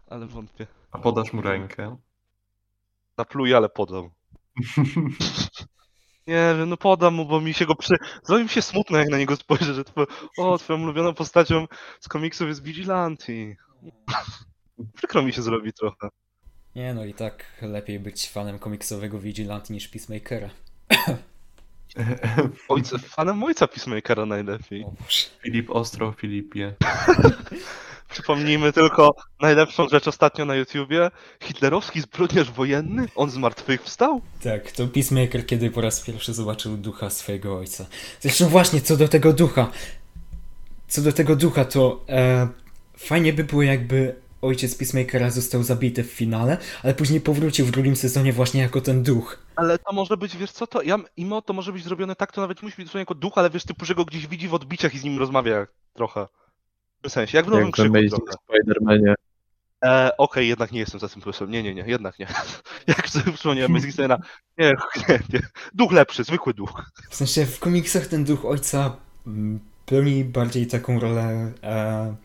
[0.08, 0.68] Ale wątpię.
[0.92, 1.98] A podasz mu rękę.
[3.18, 4.10] Napluję, ale podam.
[6.28, 7.98] Nie wiem, no podam mu, bo mi się go przy...
[8.24, 11.68] Zrobi mi się smutno, jak na niego spojrzę, że twoją, o, twoją ulubioną postacią
[12.00, 13.56] z komiksów jest Vigilanti.
[14.98, 16.10] Przykro mi się zrobi trochę.
[16.78, 20.50] Nie no i tak lepiej być fanem komiksowego Vigilanti niż Peacemakera.
[22.70, 24.84] Ojca, fanem ojca Peacemakera najlepiej.
[24.84, 25.24] O Boże.
[25.44, 26.74] Filip Ostro, Filipie.
[28.12, 31.12] Przypomnijmy tylko najlepszą rzecz ostatnio na YouTubie.
[31.44, 33.08] Hitlerowski zbrodniarz wojenny?
[33.16, 34.22] On z martwych wstał?
[34.44, 37.86] Tak, to Peacemaker, kiedy po raz pierwszy zobaczył ducha swojego ojca.
[38.22, 39.72] Zresztą właśnie, co do tego ducha.
[40.88, 42.48] Co do tego ducha, to e,
[42.98, 47.96] fajnie by było, jakby ojciec Peacemakera został zabity w finale, ale później powrócił w drugim
[47.96, 49.40] sezonie właśnie jako ten duch.
[49.56, 52.42] Ale to może być, wiesz co, to ja, imo to może być zrobione tak, to
[52.42, 54.54] nawet nie musi być dosłownie jako duch, ale wiesz, typu, że go gdzieś widzi w
[54.54, 56.28] odbiciach i z nim rozmawia trochę.
[57.04, 58.34] W sensie, jak w Nowym Jak Krzyku trochę.
[58.50, 59.14] Spider-Manie.
[59.86, 61.52] E, Okej, jednak nie jestem za tym pomysłem.
[61.52, 62.28] Nie, nie, nie, jednak nie.
[62.88, 64.18] jak przypomniałem Amazing Spider-Mana,
[64.58, 64.74] nie,
[65.10, 65.40] nie, nie.
[65.74, 66.92] Duch lepszy, zwykły duch.
[67.10, 68.96] W sensie w komiksach ten duch ojca
[69.28, 71.52] mm, pełni bardziej taką rolę.
[71.64, 72.16] E,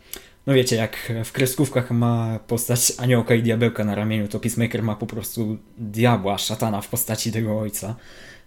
[0.47, 4.97] no wiecie, jak w kreskówkach ma postać aniołka i diabełka na ramieniu, to Peacemaker ma
[4.97, 7.95] po prostu diabła, szatana w postaci tego ojca,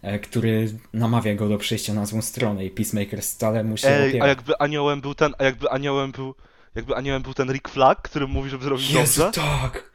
[0.01, 4.09] e, który namawia go do przejścia na złą stronę i Peacemaker stale mu się Ej,
[4.09, 4.25] opiera.
[4.25, 6.35] a jakby aniołem był ten, a jakby aniołem był,
[6.75, 9.41] jakby aniołem był ten Rick Flag, który mówi, żeby zrobić Jezu, dobrze?
[9.41, 9.91] tak!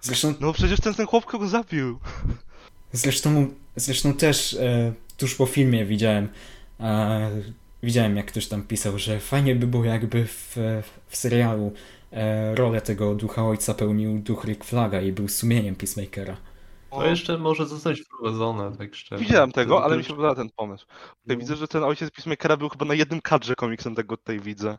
[0.00, 1.98] Zresztą No przecież ten, ten chłop go zabił.
[2.92, 6.28] Zresztą, zresztą też e, tuż po filmie widziałem,
[6.80, 7.30] e,
[7.82, 10.56] widziałem jak ktoś tam pisał, że fajnie by było jakby w,
[11.08, 11.72] w serialu
[12.12, 16.36] e, rolę tego ducha ojca pełnił duch Rick Flaga i był sumieniem Peacemakera.
[16.90, 19.24] To jeszcze może zostać wprowadzone, tak szczerze.
[19.24, 20.86] Widziałem tego, ale mi się podoba ten pomysł.
[20.86, 21.36] Tutaj No.
[21.36, 24.78] widzę, że ten ojciec Peacemakera był chyba na jednym kadrze komiksem, tego tutaj widzę.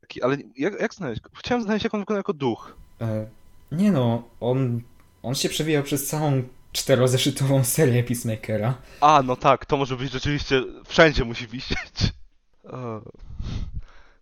[0.00, 1.20] Taki, ale jak, jak znaleźć?
[1.22, 1.30] go?
[1.38, 2.76] Chciałem znaleźć, jak on wygląda jako duch.
[3.00, 3.26] E,
[3.72, 4.80] nie no, on,
[5.22, 6.42] on się przewijał przez całą
[6.76, 8.74] czterozeszytową serię Peacemakera.
[9.00, 12.12] A, no tak, to może być rzeczywiście, wszędzie musi wisieć.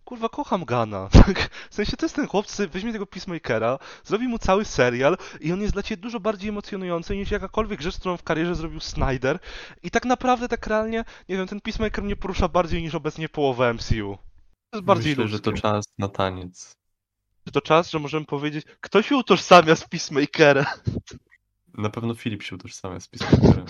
[0.05, 1.09] Kurwa, kocham Gana.
[1.71, 5.51] W sensie, to jest ten chłop, który weźmie tego Peacemakera, zrobi mu cały serial i
[5.51, 9.39] on jest dla ciebie dużo bardziej emocjonujący niż jakakolwiek rzecz, którą w karierze zrobił Snyder.
[9.83, 13.73] I tak naprawdę, tak realnie, nie wiem, ten Peacemaker mnie porusza bardziej niż obecnie połowa
[13.73, 14.17] MCU.
[14.69, 16.75] To jest bardziej Myślę, że to czas na taniec.
[17.45, 20.65] Czy to czas, że możemy powiedzieć, kto się utożsamia z Peacemakerem?
[21.77, 23.65] Na pewno Filip się utożsamia z Peacemakerem.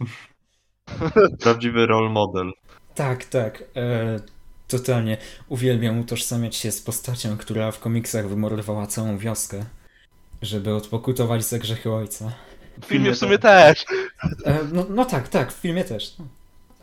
[1.42, 2.52] Prawdziwy role model.
[2.94, 3.64] Tak, tak.
[3.76, 4.20] E,
[4.68, 5.18] totalnie
[5.48, 9.64] uwielbiam utożsamiać się z postacią, która w komiksach wymordowała całą wioskę,
[10.42, 12.32] żeby odpokutować za grzechy ojca.
[12.82, 13.84] W filmie w sumie też.
[14.44, 16.18] E, no, no tak, tak, w filmie też.
[16.18, 16.24] No.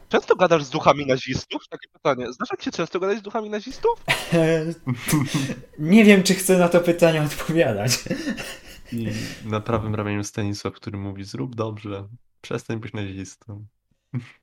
[0.10, 1.68] Często gadasz z duchami nazistów?
[1.70, 2.34] Takie pytanie.
[2.34, 4.04] Znasz jak się często gadać z duchami nazistów?
[4.34, 4.66] E,
[5.80, 7.92] nie wiem, czy chcę na to pytanie odpowiadać.
[8.94, 9.08] I
[9.46, 12.08] na prawym ramieniu Stanisław, który mówi zrób dobrze,
[12.42, 13.66] przestań być nazistą.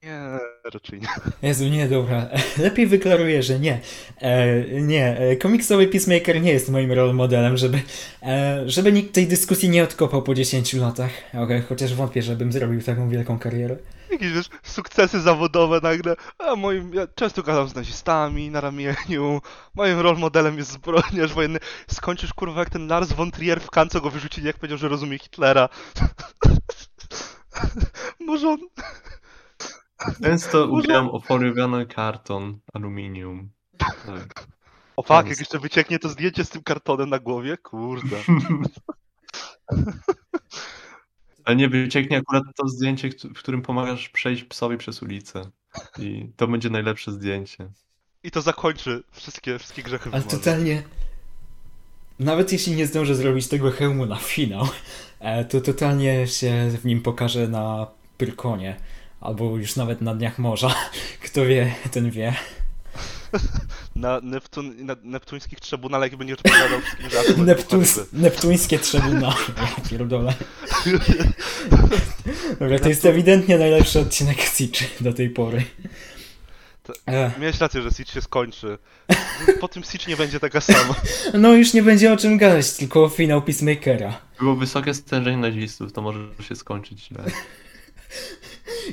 [0.03, 0.39] Nie,
[0.75, 1.09] raczej nie.
[1.43, 2.29] Jezu, nie, dobra.
[2.59, 3.81] Lepiej wyklaruję, że nie.
[4.21, 7.81] E, nie, e, komiksowy Peacemaker nie jest moim role modelem, żeby,
[8.23, 11.11] e, żeby nikt tej dyskusji nie odkopał po 10 latach.
[11.35, 13.77] Okej, chociaż wątpię, żebym zrobił taką wielką karierę.
[14.15, 16.17] Jakieś wiesz, sukcesy zawodowe nagle.
[16.39, 19.41] A moim, ja często gadam z nazistami na ramieniu.
[19.75, 21.59] Moim role modelem jest zbrodniarz wojenny.
[21.89, 25.19] Skończysz kurwa jak ten Lars von Trier w Kance go wyrzucili, jak powiedział, że rozumie
[25.19, 25.69] Hitlera.
[28.27, 28.59] Może on...
[30.23, 33.51] Często Może- ubieram ofoliowiany karton, aluminium.
[33.79, 34.47] Tak.
[34.97, 37.57] O fuck, jak jeszcze wycieknie to zdjęcie z tym kartonem na głowie?
[37.57, 38.17] Kurde.
[41.45, 45.51] Ale nie wycieknie akurat to zdjęcie, w którym pomagasz przejść psowi przez ulicę.
[45.99, 47.69] I to będzie najlepsze zdjęcie.
[48.23, 50.83] I to zakończy wszystkie, wszystkie grzechy Ale totalnie...
[52.19, 54.69] Nawet jeśli nie zdążę zrobić tego hełmu na finał,
[55.21, 57.87] e, to totalnie się w nim pokaże na
[58.19, 58.77] Pyrkonie.
[59.21, 60.75] Albo już nawet na Dniach Morza.
[61.25, 62.35] Kto wie, ten wie.
[63.97, 67.45] Na, Neptun, na neptuńskich trzebunalach i będziesz opowiadał wszystkim żartem.
[67.47, 69.35] Neptuns, neptuńskie trzybunały.
[69.59, 70.35] Ja pierdolę.
[72.61, 75.65] Dobra, to jest ewidentnie najlepszy odcinek Siczy do tej pory.
[76.83, 78.79] To- E, Miałeś rację, że Siege się skończy.
[79.61, 80.95] Po tym Siege nie będzie taka sama.
[81.35, 84.21] no już nie będzie o czym gadać, tylko o finał Peacemakera.
[84.41, 86.19] Było wysokie stężenie nazistów, to może
[86.49, 87.25] się skończyć źle.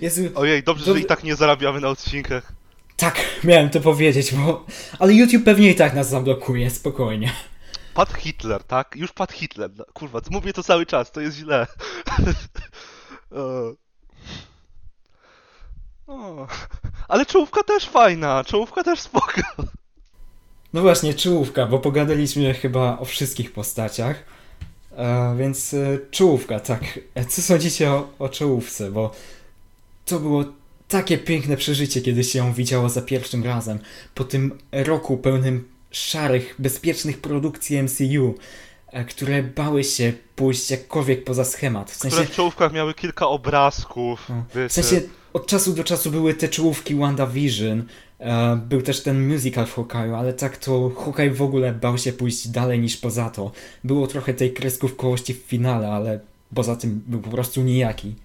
[0.02, 2.54] Jezu, Ojej, dobrze, że i tak nie zarabiamy na odcinkach.
[3.02, 4.66] Tak, miałem to powiedzieć, bo...
[5.00, 7.32] Ale YouTube pewnie i tak nas zablokuje, spokojnie.
[7.94, 8.96] Padł Hitler, tak?
[8.96, 9.72] Już padł Hitler.
[9.78, 11.68] No, Kurwa, mówię to cały czas, to jest źle.
[13.32, 13.74] O.
[16.08, 16.48] O.
[17.08, 19.42] Ale czołówka też fajna, czołówka też spoko.
[20.74, 24.24] No właśnie, czołówka, bo pogadaliśmy chyba o wszystkich postaciach.
[24.98, 27.00] E, więc e, czołówka, tak.
[27.16, 28.92] E, Co sądzicie o, o czołówce?
[28.92, 29.12] Bo
[30.06, 30.44] to było
[30.92, 33.80] takie piękne przeżycie, kiedy się ją widziało za pierwszym razem.
[34.16, 38.36] Po tym roku pełnym szarych, bezpiecznych produkcji MCU,
[38.88, 41.92] e, które bały się pójść jakkolwiek poza schemat.
[41.92, 44.30] W Które sensie, w czołówkach miały kilka obrazków.
[44.30, 45.02] no, w sensie
[45.34, 47.84] od czasu do czasu były te czołówki WandaVision,
[48.20, 52.14] e, był też ten musical w Hawkeye'u, ale tak to Hawkeye w ogóle bał się
[52.14, 53.52] pójść dalej niż poza to.
[53.84, 56.20] Było trochę tej kreskówkowości w finale, ale
[56.56, 58.16] poza tym był po prostu nijaki.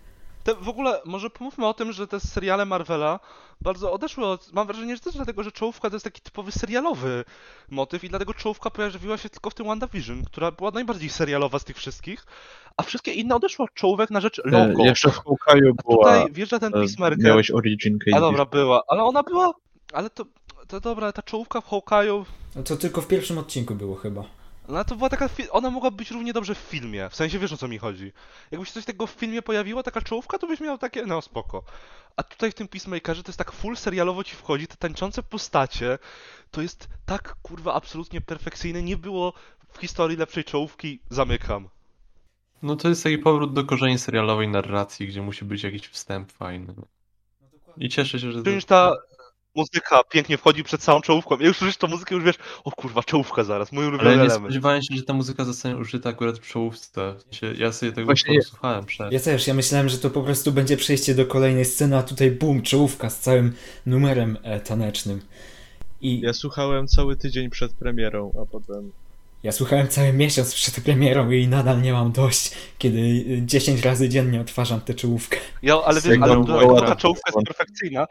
[0.47, 3.21] Te, w ogóle, może pomówmy o tym, że te seriale Marvela
[3.61, 4.53] bardzo odeszły od...
[4.53, 7.25] Mam wrażenie, że też dlatego, że czołówka to jest taki typowy serialowy
[7.71, 11.65] motyw i dlatego czołówka pojawiła się tylko w tym WandaVision, która była najbardziej serialowa z
[11.65, 12.27] tych wszystkich,
[12.77, 14.83] a wszystkie inne odeszły od czołówek na rzecz logo.
[14.83, 17.19] E, Jeszcze w Hawkeye'u A była, tutaj wjeżdża ten e, Peacemaker.
[17.19, 19.53] miałeś Origin A dobra, była, ale ona była...
[19.93, 20.25] Ale to...
[20.69, 22.25] To dobra, ta czołówka w Hawkeye'u
[22.57, 24.25] No to tylko w pierwszym odcinku było chyba.
[24.69, 27.53] No to była taka, fi- ona mogła być równie dobrze w filmie, w sensie wiesz
[27.53, 28.13] o co mi chodzi.
[28.51, 31.63] Jakby się coś takiego w filmie pojawiło, taka czołówka, to byś miał takie, no spoko.
[32.17, 35.99] A tutaj w tym Peacemakerze to jest tak full serialowo ci wchodzi, te tańczące postacie,
[36.51, 39.33] to jest tak kurwa absolutnie perfekcyjne, nie było
[39.73, 41.69] w historii lepszej czołówki, zamykam.
[42.63, 46.75] No to jest taki powrót do korzeni serialowej narracji, gdzie musi być jakiś wstęp fajny.
[47.77, 48.43] I cieszę się, że...
[48.43, 48.97] Przecież ta
[49.57, 53.03] muzyka pięknie wchodzi przed całą czołówką, jak już słyszysz tą muzykę, już wiesz, o kurwa,
[53.03, 54.43] czołówka zaraz, mój Ale ulubiony nie element.
[54.43, 57.15] spodziewałem się, że ta muzyka zostanie użyta akurat w czołówce.
[57.59, 59.13] Ja sobie tego Właśnie- posłuchałem przed.
[59.13, 62.31] Ja też, ja myślałem, że to po prostu będzie przejście do kolejnej sceny, a tutaj
[62.31, 63.53] bum, czołówka z całym
[63.87, 65.21] numerem e, tanecznym.
[66.01, 68.93] I Ja słuchałem cały tydzień przed premierą, a potem...
[69.43, 74.09] Ja słuchałem cały miesiąc przed premierą i nadal nie mam dość, kiedy y, 10 razy
[74.09, 75.37] dziennie odtwarzam tę czołówkę.
[75.63, 77.01] Ja, ale wiesz, ale ta Valorant.
[77.01, 78.07] czołówka jest perfekcyjna.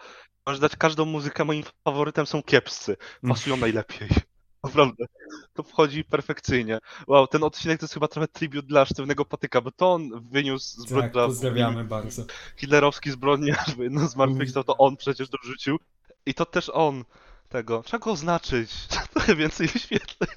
[0.45, 2.97] Możesz dać każdą muzykę, moim faworytem są kiepscy.
[3.27, 4.09] Pasują najlepiej.
[4.63, 5.05] Naprawdę.
[5.53, 6.79] To wchodzi perfekcyjnie.
[7.07, 10.77] Wow, ten odcinek to jest chyba trochę tribut dla sztywnego patyka, bo to on wyniósł
[10.77, 11.11] Tak, zbrodnia.
[11.25, 12.25] pozdrawiamy bardzo.
[12.57, 15.79] Hitlerowski zbrodniarz, bo jedno zmartwychwstał, to on przecież dorzucił.
[16.25, 17.03] I to też on
[17.49, 17.83] tego.
[17.83, 18.71] Trzeba go oznaczyć.
[19.13, 20.29] Trochę więcej wyświetleń.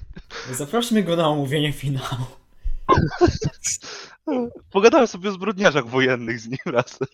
[0.51, 2.25] Zaprośmy go na omówienie finału.
[4.71, 7.07] Pogadałem sobie o zbrodniarzach wojennych z nim razem.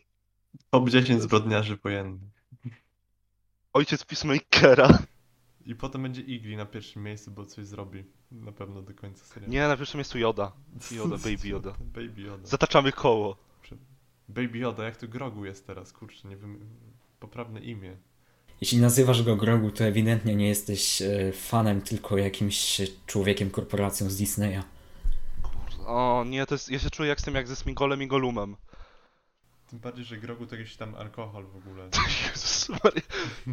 [0.71, 2.34] Top 10 zbrodniarzy wojennych.
[3.75, 4.99] Ojciec Peacemakera.
[5.65, 8.03] I potem będzie Igli na pierwszym miejscu, bo coś zrobi.
[8.31, 9.53] Na pewno do końca serialu.
[9.53, 10.51] Nie, na pierwszym miejscu Yoda.
[10.91, 11.75] Yoda, Baby Yoda.
[11.79, 12.47] Baby Yoda.
[12.47, 13.37] Zataczamy koło.
[14.29, 16.59] Baby Yoda, jak to Grogu jest teraz, kurczę, nie wiem.
[17.19, 17.97] Poprawne imię.
[18.61, 24.09] Jeśli nazywasz go Grogu, to ewidentnie nie jesteś e, fanem, tylko jakimś e, człowiekiem, korporacją
[24.09, 24.61] z Disneya.
[25.41, 28.07] Kurde, O nie, to jest, ja się czuję jak z tym, jak ze Smigolem i
[28.07, 28.55] Golumem.
[29.69, 31.89] Tym bardziej, że Grogu to jakiś tam alkohol w ogóle.
[32.25, 33.01] Jezus Maria.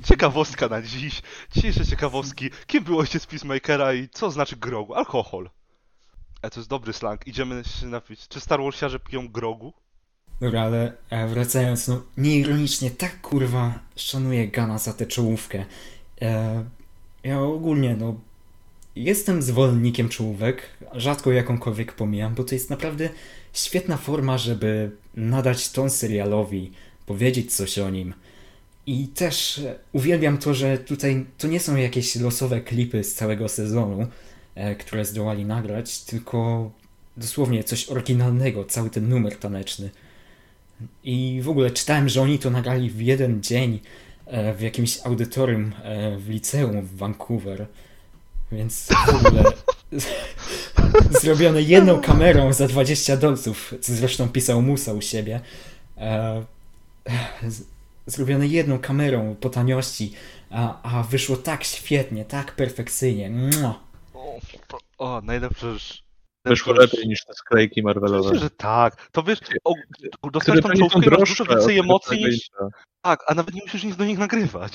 [0.04, 1.22] Ciekawostka na dziś.
[1.52, 2.50] Dzisiejsze ciekawostki.
[2.66, 4.94] Kim był ojciec Peacemakera i co znaczy grogu?
[4.94, 5.50] Alkohol.
[6.42, 7.26] E, to jest dobry slang.
[7.26, 8.28] Idziemy się napić.
[8.28, 9.72] Czy Star Warsiarze piją grogu?
[10.40, 15.64] Dobra, ale e, wracając, no nieironicznie, tak kurwa szanuję Gana za tę czołówkę.
[16.22, 16.64] E,
[17.24, 18.14] ja ogólnie, no,
[18.96, 23.08] jestem zwolennikiem czołówek, rzadko jakąkolwiek pomijam, bo to jest naprawdę
[23.52, 26.72] świetna forma, żeby nadać ton serialowi,
[27.06, 28.14] powiedzieć coś o nim.
[28.86, 33.48] I też e, uwielbiam to, że tutaj to nie są jakieś losowe klipy z całego
[33.48, 34.06] sezonu,
[34.54, 36.70] e, które zdołali nagrać, tylko
[37.16, 39.90] dosłownie coś oryginalnego, cały ten numer taneczny.
[41.04, 43.80] I w ogóle czytałem, że oni to nagrali w jeden dzień
[44.26, 45.72] e, w jakimś audytorium
[46.18, 47.66] w liceum w Vancouver.
[48.52, 49.44] Więc w ogóle
[51.20, 55.40] zrobione jedną kamerą za 20 dolców, co zresztą pisał Musa u siebie.
[55.98, 56.42] E,
[57.48, 57.62] z-
[58.06, 60.12] zrobione jedną kamerą po taniości,
[60.50, 63.30] a, a wyszło tak świetnie, tak perfekcyjnie.
[63.30, 63.80] Mua.
[64.14, 64.38] O,
[64.98, 66.02] o najlepsze już.
[66.44, 68.20] Wyszło lepiej niż te sklejki Marvelowe.
[68.20, 69.08] Oczywiście, że tak.
[69.12, 69.74] To wiesz, o,
[70.32, 72.34] dostajesz są czołówkę i masz dużo więcej emocji niż...
[72.34, 72.68] intra.
[73.02, 74.72] Tak, a nawet nie musisz nic do nich nagrywać.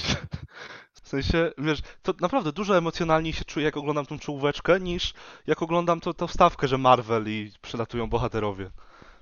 [1.07, 5.13] W sensie, wiesz, to naprawdę dużo emocjonalniej się czuję, jak oglądam tą czołóweczkę, niż
[5.47, 8.71] jak oglądam to, tą wstawkę, że Marvel i przylatują bohaterowie.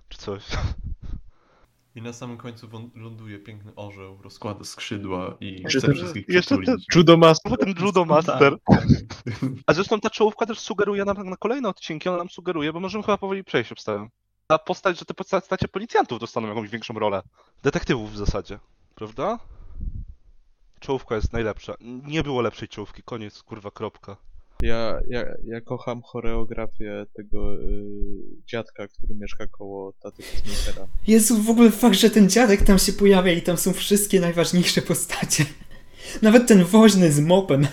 [0.10, 0.44] Czy coś.
[1.96, 6.58] I na samym końcu ląduje piękny orzeł, rozkłada skrzydła i Jeszcze chce ten- wszystkich jeszcze
[6.58, 6.86] przytulić.
[6.96, 7.58] Judo Master.
[7.58, 8.58] Ten Judo Master.
[9.68, 13.04] A zresztą ta czołówka też sugeruje nam na kolejne odcinki, ona nam sugeruje, bo możemy
[13.04, 14.10] chyba powoli przejść obstawem.
[14.48, 17.22] Ta postać, że te postacie policjantów dostaną jakąś większą rolę.
[17.64, 18.60] Detektywów w zasadzie,
[18.96, 19.40] prawda?
[20.86, 21.76] Czołówka jest najlepsza.
[22.08, 24.18] Nie było lepszej czołówki, koniec, kurwa, kropka.
[24.62, 27.84] Ja, ja, ja kocham choreografię tego y,
[28.48, 30.88] dziadka, który mieszka koło taty Peacemakera.
[31.08, 34.82] Jezu, w ogóle fakt, że ten dziadek tam się pojawia i tam są wszystkie najważniejsze
[34.82, 35.46] postacie.
[36.22, 37.68] Nawet ten woźny z mopem.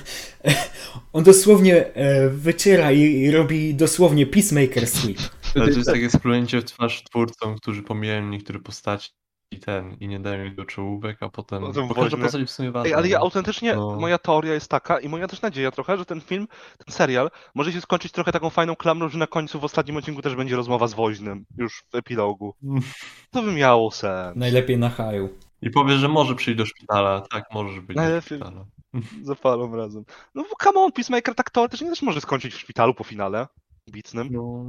[1.12, 5.18] On dosłownie e, wyciera i, i robi dosłownie Peacemaker sweep.
[5.54, 9.10] Ale to jest takie splunięcie w twarz twórcom, którzy pomijają niektóre postaci
[9.53, 11.62] i ten, i nie dają ich do czołówek, a potem...
[11.62, 12.86] Potem Bo każda postać w sumie ważna.
[12.88, 13.96] Ej, ale ja autentycznie, No.
[14.00, 16.48] moja teoria jest taka i moja też nadzieja trochę, że ten film,
[16.86, 20.22] ten serial może się skończyć trochę taką fajną klamrą, że na końcu w ostatnim odcinku
[20.22, 22.55] też będzie rozmowa z woźnym, już w epilogu.
[23.30, 24.36] To by miało sens.
[24.36, 25.28] Najlepiej na haju.
[25.62, 27.20] I powiesz, że może przyjść do szpitala.
[27.30, 28.38] Tak, możesz być Najlepiej.
[28.38, 28.66] do szpitala.
[29.22, 30.05] Zapalą razem.
[30.34, 33.46] No bo come on, Peacemaker tak teoretycznie też może skończyć w szpitalu po finale
[33.90, 34.64] bicnym, No.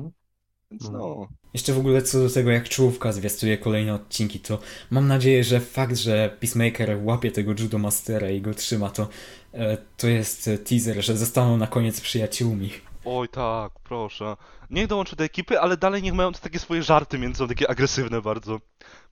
[0.73, 0.99] Więc no.
[0.99, 1.27] no.
[1.53, 4.59] Jeszcze w ogóle co do tego, jak czołówka zwiastuje kolejne odcinki, to
[4.89, 9.07] mam nadzieję, że fakt, że Peacemaker łapie tego Judo Mastera i go trzyma, to,
[9.53, 12.69] e, to jest e, teaser, że zostaną na koniec przyjaciółmi.
[13.05, 14.37] Oj tak, proszę.
[14.69, 17.69] Niech dołączy do ekipy, ale dalej niech mają te takie swoje żarty między sobą, takie
[17.69, 18.59] agresywne bardzo.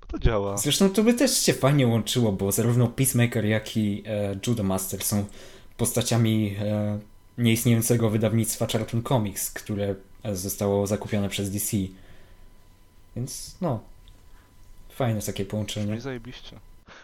[0.01, 0.57] Bo to działa.
[0.57, 5.03] Zresztą to by też się fajnie łączyło, bo zarówno Peacemaker, jak i e, Judo Master
[5.03, 5.25] są
[5.77, 6.99] postaciami e,
[7.37, 11.77] nieistniejącego wydawnictwa Charlton Comics, które zostało zakupione przez DC.
[13.15, 13.79] Więc no,
[14.89, 16.01] fajne takie połączenie.
[16.01, 16.59] zajebiście.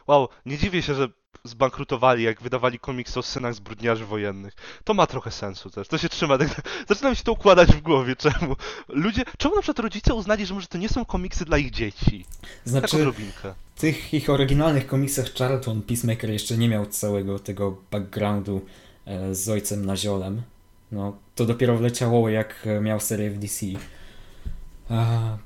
[0.08, 1.10] Wow, nie dziwię się, że
[1.44, 4.54] zbankrutowali, jak wydawali komiksy o synach zbrodniarzy wojennych.
[4.84, 5.88] To ma trochę sensu też.
[5.88, 6.38] To się trzyma.
[6.38, 8.16] Tak, zaczyna mi się to układać w głowie.
[8.16, 8.56] Czemu?
[8.88, 12.26] Ludzie, czemu na przykład rodzice uznali, że może to nie są komiksy dla ich dzieci?
[12.66, 13.12] Znaczy,
[13.76, 18.62] w tych ich oryginalnych komiksach Charlton Peacemaker jeszcze nie miał całego tego backgroundu
[19.06, 20.42] e, z ojcem na ziolem.
[20.92, 23.66] No, to dopiero wleciało jak miał serię w DC.
[24.90, 25.38] A,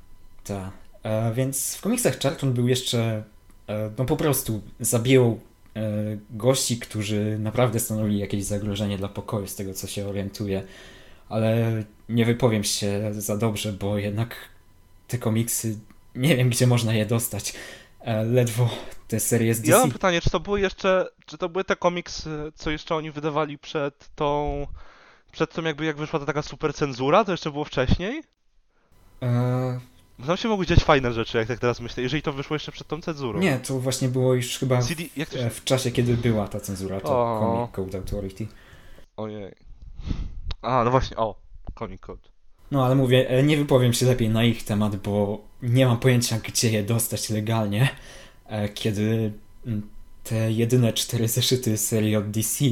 [1.33, 3.23] więc w komiksach Charlton był jeszcze,
[3.67, 5.39] e, no po prostu zabijał
[5.75, 5.91] e,
[6.29, 10.63] gości, którzy naprawdę stanowili jakieś zagrożenie dla pokoju, z tego co się orientuję.
[11.29, 14.35] Ale nie wypowiem się za dobrze, bo jednak
[15.07, 15.79] te komiksy,
[16.15, 17.53] nie wiem gdzie można je dostać.
[18.01, 18.69] E, ledwo
[19.07, 19.71] te serie z DC.
[19.71, 23.11] Ja mam pytanie, czy to były jeszcze, czy to były te komiksy, co jeszcze oni
[23.11, 24.67] wydawali przed tą,
[25.32, 28.23] przed tą jakby jak wyszła ta taka super cenzura, to jeszcze było wcześniej?
[29.23, 29.79] E,
[30.19, 32.71] Bo Tam się mogły dziać fajne rzeczy, jak tak teraz myślę, jeżeli to wyszło jeszcze
[32.71, 33.39] przed tą cenzurą.
[33.39, 35.49] nie, to właśnie było już chyba w, CD, e, się...
[35.49, 37.39] w czasie, kiedy była ta cenzura, to O.
[37.39, 38.47] Comic Code Authority.
[39.17, 39.55] Ojej.
[40.61, 41.36] A, no właśnie, o,
[41.79, 42.29] Comic Code.
[42.71, 46.39] No ale mówię, e, nie wypowiem się lepiej na ich temat, bo nie mam pojęcia,
[46.39, 47.89] gdzie je dostać legalnie,
[48.47, 49.34] e, kiedy
[49.65, 49.89] mm,
[50.23, 52.65] te jedyne cztery zeszyty serii od DC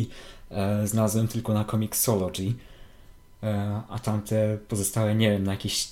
[0.51, 2.53] e, znalazłem tylko na Comixology,
[3.43, 5.87] e, a tamte pozostałe, nie wiem, na jakichś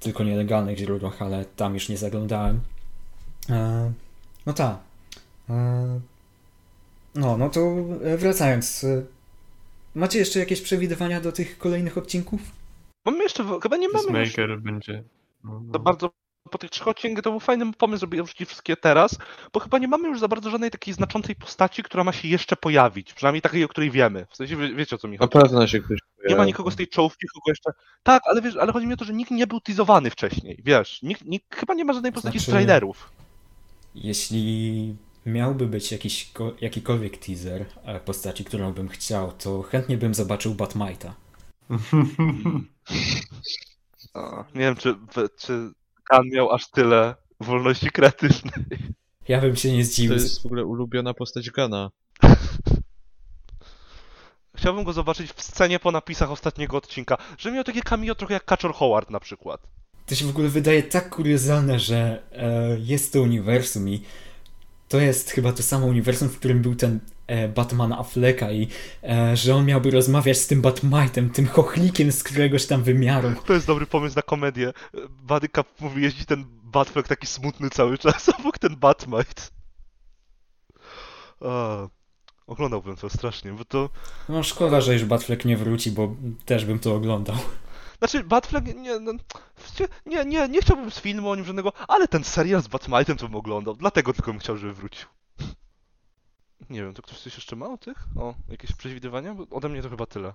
[0.00, 2.60] tylko nielegalnych źródłach, ale tam już nie zaglądałem.
[3.50, 3.92] E,
[4.46, 4.78] no tak.
[7.14, 7.74] No, no to
[8.18, 8.86] wracając.
[9.94, 12.40] Macie jeszcze jakieś przewidywania do tych kolejnych odcinków?
[13.04, 15.04] Mamy jeszcze, chyba nie mamy już Peacemaker będzie...
[15.44, 15.72] No, no.
[15.72, 16.10] za bardzo
[16.50, 19.18] po tych trzech odcinkach to był fajny pomysł, żeby je wrzucić wszystkie teraz,
[19.52, 22.56] bo chyba nie mamy już za bardzo żadnej takiej znaczącej postaci, która ma się jeszcze
[22.56, 24.26] pojawić, przynajmniej takiej, o której wiemy.
[24.30, 25.32] W sensie wie, wiecie o co mi Na chodzi.
[25.44, 25.98] pewno się ktoś
[26.28, 27.70] Nie ma nikogo z tej czołówki, kogo jeszcze...
[28.02, 31.02] Tak, ale wiesz, ale chodzi mi o to, że nikt nie był teasowany wcześniej, wiesz,
[31.02, 33.10] nikt, nikt chyba nie ma żadnej postaci z Znaczy- trailerów.
[33.94, 34.96] Jeśli
[35.26, 40.54] miałby być jakiś, ko- jakikolwiek teaser e, postaci, którą bym chciał, to chętnie bym zobaczył
[40.54, 41.10] Batmite'a.
[44.14, 44.94] A, nie wiem, czy,
[45.38, 45.70] czy
[46.10, 48.52] Kan miał aż tyle wolności kreatywnej.
[49.28, 50.12] Ja bym się nie To zdziwił.
[50.14, 51.90] jest w ogóle ulubiona postać Gana.
[54.56, 58.44] Chciałbym go zobaczyć w scenie po napisach ostatniego odcinka, że miał takie cameo trochę jak
[58.44, 59.60] Kaczor Howard na przykład.
[60.06, 64.02] To się w ogóle wydaje tak kuriozalne, że e, jest to uniwersum i
[64.88, 67.00] to jest chyba to samo uniwersum, w którym był ten
[67.30, 68.68] e, Batman Afflecka i
[69.02, 73.32] e, że on miałby rozmawiać z tym Batmitem, tym chochlikiem z któregoś tam wymiaru.
[73.46, 74.72] To jest dobry pomysł na komedię.
[75.22, 79.42] Badyka mówi jeździ ten Batfleck taki smutny cały czas, obok ten Batmite.
[81.40, 81.86] A,
[82.46, 83.90] oglądałbym to strasznie, bo to...
[84.28, 86.14] No szkoda, że już Batfleck nie wróci, bo
[86.44, 87.36] też bym to oglądał.
[87.98, 89.12] Znaczy, Batfleck, nie, no,
[89.58, 93.16] właściwie nie, nie, nie chciałbym z filmu o nim żadnego, ale ten serial z Batmitem
[93.16, 95.06] to bym oglądał, dlatego tylko bym chciał, żeby wrócił.
[96.70, 97.96] Nie wiem, to ktoś coś jeszcze ma o tych?
[98.16, 99.34] O, jakieś przewidywania?
[99.34, 100.34] Bo ode mnie to chyba tyle.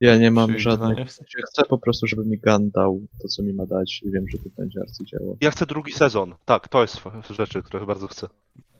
[0.00, 1.08] Ja nie mam żadnych...
[1.08, 4.10] w sensie- Chcę po prostu, żeby mi Gun dał to, co mi ma dać i
[4.10, 5.36] wiem, że to będzie arcydzieło.
[5.40, 6.34] Ja chcę drugi sezon.
[6.44, 6.96] Tak, to jest
[7.30, 8.28] rzeczy, które bardzo chcę.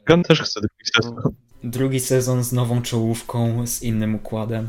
[0.09, 1.35] Gun też chce drugi sezon.
[1.65, 4.69] Drugi sezon z nową czołówką, z innym układem.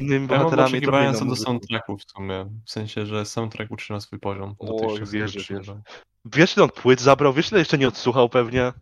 [0.00, 1.44] Innymi Ja mam bohaterami to oczekiwania inną co do muzyką.
[1.50, 2.46] soundtracku w sumie.
[2.66, 4.54] W sensie, że soundtrack utrzyma swój poziom.
[4.60, 5.58] Do wierzę, utrzyma.
[5.58, 5.82] wierzę.
[6.24, 7.32] Wiesz, ile on płyt zabrał?
[7.32, 8.72] Wiesz, ile jeszcze nie odsłuchał pewnie?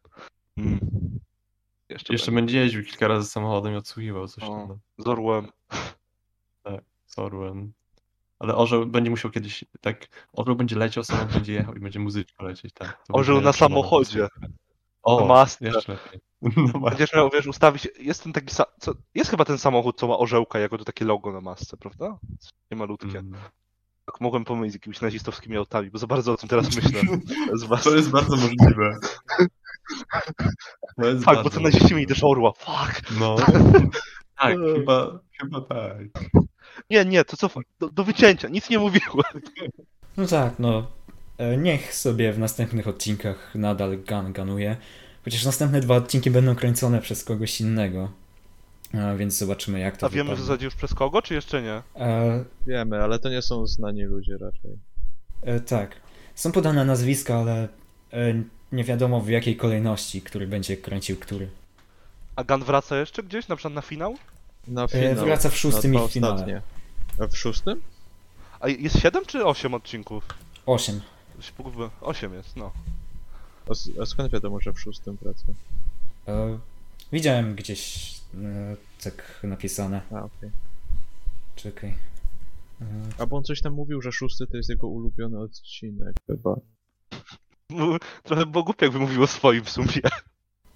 [0.57, 0.79] Mm.
[1.91, 2.41] Jeszcze, Jeszcze będzie.
[2.41, 4.67] będzie jeździł kilka razy samochodem i odsłuchiwał coś O.
[4.69, 4.79] tam.
[4.99, 5.49] Z Orłem.
[7.07, 7.73] Z Orłem.
[8.39, 12.45] Ale orzeł będzie musiał kiedyś, tak, orzeł będzie leciał, samolot będzie jechał i będzie muzyczka
[12.45, 13.03] lecieć, tak.
[13.07, 14.29] To Orzeł na samochodzie.
[15.03, 15.67] O, masce.
[15.67, 16.21] jeszcze lepiej.
[16.91, 17.89] Będziesz miał, wiesz, ustawić.
[17.99, 18.55] Jest ten taki.
[18.81, 18.95] Co...
[19.15, 22.19] Jest chyba ten samochód, co ma orzełka jako to takie logo na masce, prawda?
[22.71, 23.19] Nie malutkie.
[23.19, 23.41] Mm.
[24.07, 27.01] Tak mogłem pomylić z jakimiś nazistowskimi autami, bo za bardzo o tym teraz myślę.
[27.85, 28.99] To jest bardzo możliwe.
[30.97, 32.15] To jest Fak, bo naziści mieli możliwe.
[32.15, 32.53] też orła.
[32.53, 33.03] Fuck.
[33.21, 33.37] No.
[34.41, 35.97] tak, chyba, chyba tak.
[36.91, 37.51] Nie, nie, to co?
[37.81, 39.11] Do, do wycięcia, nic nie mówiłem.
[40.17, 40.87] No tak, no.
[41.39, 44.77] e, Niech sobie w następnych odcinkach nadal Gun ganuje.
[45.25, 48.11] Chociaż następne dwa odcinki będą kręcone przez kogoś innego.
[48.95, 50.45] A więc zobaczymy jak to A wiemy w wypadnie.
[50.47, 51.83] zasadzie już przez kogo, czy jeszcze nie?
[51.97, 54.71] E, Wiemy, ale to nie są znani ludzie raczej.
[55.43, 55.97] e, tak.
[56.35, 57.69] Są podane nazwiska, ale
[58.13, 61.51] e, nie wiadomo w jakiej kolejności, który będzie kręcił który.
[62.37, 64.17] A Gun wraca jeszcze gdzieś, na przykład na finał?
[64.69, 65.25] Na E, finał.
[65.25, 66.35] wraca w szóstym i w finale.
[66.35, 66.63] ostatnie.
[67.21, 67.83] A w szóstym?
[68.61, 70.27] A jest 7 czy 8 odcinków?
[70.67, 71.01] Osiem.
[71.41, 71.91] Się pogubiłem.
[72.01, 72.73] 8 jest, no.
[74.03, 75.45] A, skąd wiadomo, że w szóstym wraca?
[76.29, 76.59] E,
[77.13, 80.01] widziałem gdzieś e, tak napisane.
[80.13, 80.51] A, okej.
[81.57, 81.91] Czekaj.
[82.81, 82.85] E,
[83.19, 86.55] A bo on coś tam mówił, że szósty to jest jego ulubiony odcinek chyba.
[87.71, 89.89] Bo- Trochę było głupio, jakby mówił o swoim w sumie.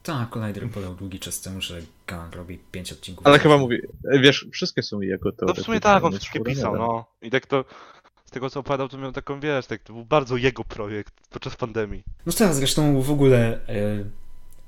[0.03, 3.27] tak, Collider podał długi czas temu, że Gun robi pięć odcinków.
[3.27, 3.79] Ale chyba mówi,
[4.21, 5.63] wiesz, wszystkie są jego No teoretyczne.
[5.63, 7.07] w sumie tak, on jest wszystkie pisał, no.
[7.23, 7.65] I tak to,
[8.25, 11.57] z tego co opowiadał, to miał taką, wiesz, tak, to był bardzo jego projekt podczas
[11.57, 12.03] pandemii.
[12.27, 14.05] No tak, zresztą w ogóle e,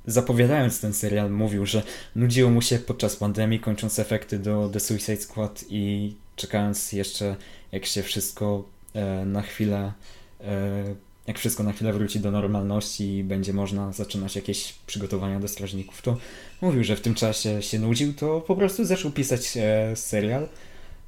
[0.07, 1.83] zapowiadając ten serial mówił, że
[2.17, 7.37] nudziło mu się podczas pandemii, kończąc efekty do The Suicide Squad i czekając jeszcze
[7.73, 8.65] jak się wszystko
[8.95, 9.93] e, na chwilę
[10.41, 10.95] e,
[11.27, 16.03] jak wszystko na chwilę wróci do normalności i będzie można zaczynać jakieś przygotowania do strażników,
[16.03, 16.17] to
[16.63, 20.49] mówił, że w tym czasie się nudził, to po prostu zaczął pisać e, serial.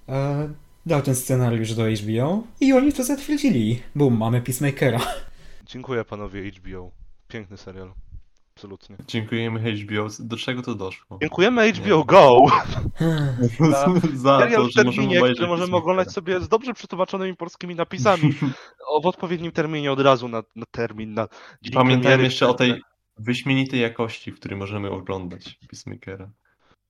[0.09, 0.49] E,
[0.87, 3.83] dał ten scenariusz do HBO i oni to zatwierdzili.
[3.95, 5.01] Bum, mamy Peacemakera.
[5.67, 6.91] Dziękuję panowie HBO.
[7.29, 7.93] Piękny serial.
[8.59, 8.97] Absolutnie.
[9.07, 10.07] Dziękujemy HBO.
[10.19, 11.19] Do czego to doszło?
[11.21, 12.05] Dziękujemy HBO Nie.
[12.05, 12.47] Go!
[13.71, 17.75] Za, za Serial to, że możemy obejrzeć który możemy oglądać sobie z dobrze przetłumaczonymi polskimi
[17.75, 18.35] napisami.
[19.01, 21.29] W odpowiednim terminie od razu na, na termin, na
[21.75, 22.83] Pamiętajmy jeszcze o tej
[23.19, 26.31] wyśmienitej jakości, w której możemy oglądać Peacemakera.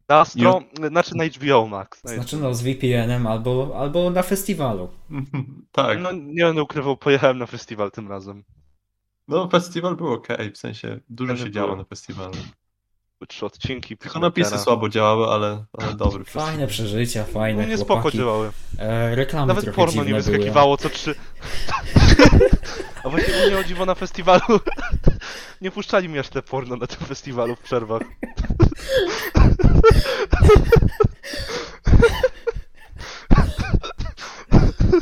[0.09, 2.05] Na stron, znaczy na HBO Max.
[2.05, 4.89] Na Znaczy no z VPN-em albo, albo na festiwalu.
[5.73, 6.01] tak.
[6.01, 8.45] No nie będę ukrywał, pojechałem na festiwal tym razem.
[9.29, 12.35] No, festiwal był ok, w sensie dużo się działo na festiwalu.
[13.27, 13.97] Trzy odcinki.
[13.97, 18.51] Tylko napisy słabo działały, ale, ale dobry Fajne przeżycia, No fajne nie spoko działały.
[18.79, 21.15] E, reklamy Nawet trochę porno nie wyskakiwało co trzy.
[23.05, 24.61] A właśnie u mnie o dziwo na festiwalu
[25.61, 28.03] nie puszczali mi aż te porno na tym festiwalu w przerwach.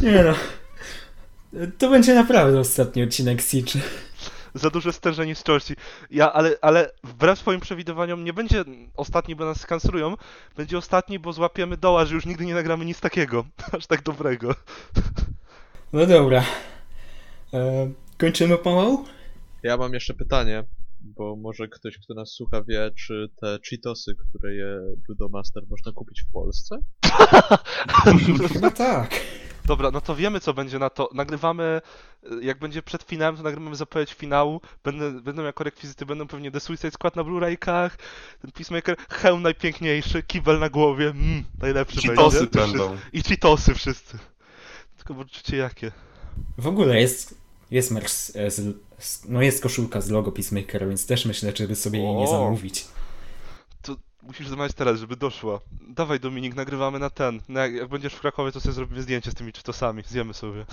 [0.03, 0.35] Nie no.
[1.79, 3.81] To będzie naprawdę ostatni odcinek Siege.
[4.57, 5.75] Za duże stężenie z czości.
[6.11, 8.65] Ja, ale, ale wbrew swoim przewidywaniom nie będzie
[8.97, 10.15] ostatni, bo nas skancelują.
[10.57, 13.45] Będzie ostatni, bo złapiemy doła, że już nigdy nie nagramy nic takiego.
[13.79, 14.55] Aż tak dobrego.
[15.93, 16.45] No dobra.
[17.55, 19.05] E, kończymy pomału?
[19.63, 20.65] Ja mam jeszcze pytanie,
[21.01, 26.23] bo może ktoś, kto nas słucha wie, czy te Cheetosy, które je Judomaster można kupić
[26.23, 26.77] w Polsce?
[28.63, 29.11] No tak.
[29.67, 31.09] Dobra, no to wiemy co będzie na to.
[31.15, 31.81] Nagrywamy,
[32.33, 34.61] y, jak będzie przed finałem, to nagrywamy zapowiedź finału.
[34.85, 37.91] Będę, będą jako rekwizyty, będą pewnie The Suicide Squad na Blu-raykach,
[38.43, 42.59] ten Peacemaker, hełm najpiękniejszy, kibel na głowie, mm, najlepszy Cheetosy będzie.
[42.59, 42.97] będą.
[43.13, 44.19] I cheatosy wszyscy.
[44.97, 45.93] Tylko poczucie jakie.
[46.59, 47.35] W ogóle jest,
[47.71, 51.53] jest merch, z, e, z, z, no jest koszulka z logo Peacemakera, więc też myślę,
[51.57, 52.27] żeby sobie jej nie O.
[52.31, 52.85] zamówić.
[54.27, 55.61] Musisz zamawiać teraz, żeby doszła.
[55.89, 57.41] Dawaj Dominik, nagrywamy na ten.
[57.49, 60.67] No jak, jak będziesz w Krakowie, to sobie zrobimy zdjęcie z tymi cheatosami, zjemy sobie.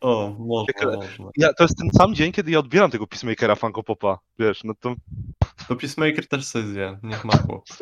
[0.00, 1.30] O, można, można.
[1.36, 4.74] Ja, to jest ten sam dzień, kiedy ja odbieram tego Peacemakera Funko Popa, wiesz, no
[4.80, 4.94] to...
[5.68, 7.64] To Peacemaker też sobie zje, niech ma chłop.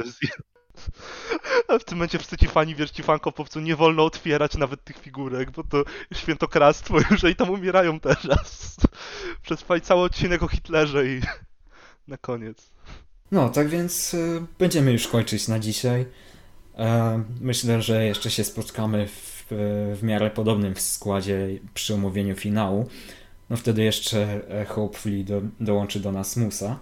[1.69, 4.85] A w tym momencie wszyscy ci fani, wiesz, ci Funko Popcu, nie wolno otwierać nawet
[4.85, 8.77] tych figurek, bo to świętokradztwo już i tam umierają teraz.
[9.43, 11.21] Przetrwali cały odcinek o Hitlerze i...
[12.09, 12.73] na koniec.
[13.33, 14.19] No, tak więc e,
[14.59, 16.07] będziemy już kończyć na dzisiaj.
[16.79, 19.47] E, myślę, że jeszcze się spotkamy w,
[19.97, 22.89] w miarę podobnym składzie przy omówieniu finału.
[23.51, 26.79] No wtedy jeszcze e, hopefully do, dołączy do nas Musa,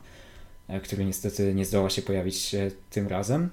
[0.68, 3.50] e, który niestety nie zdoła się pojawić e, tym razem.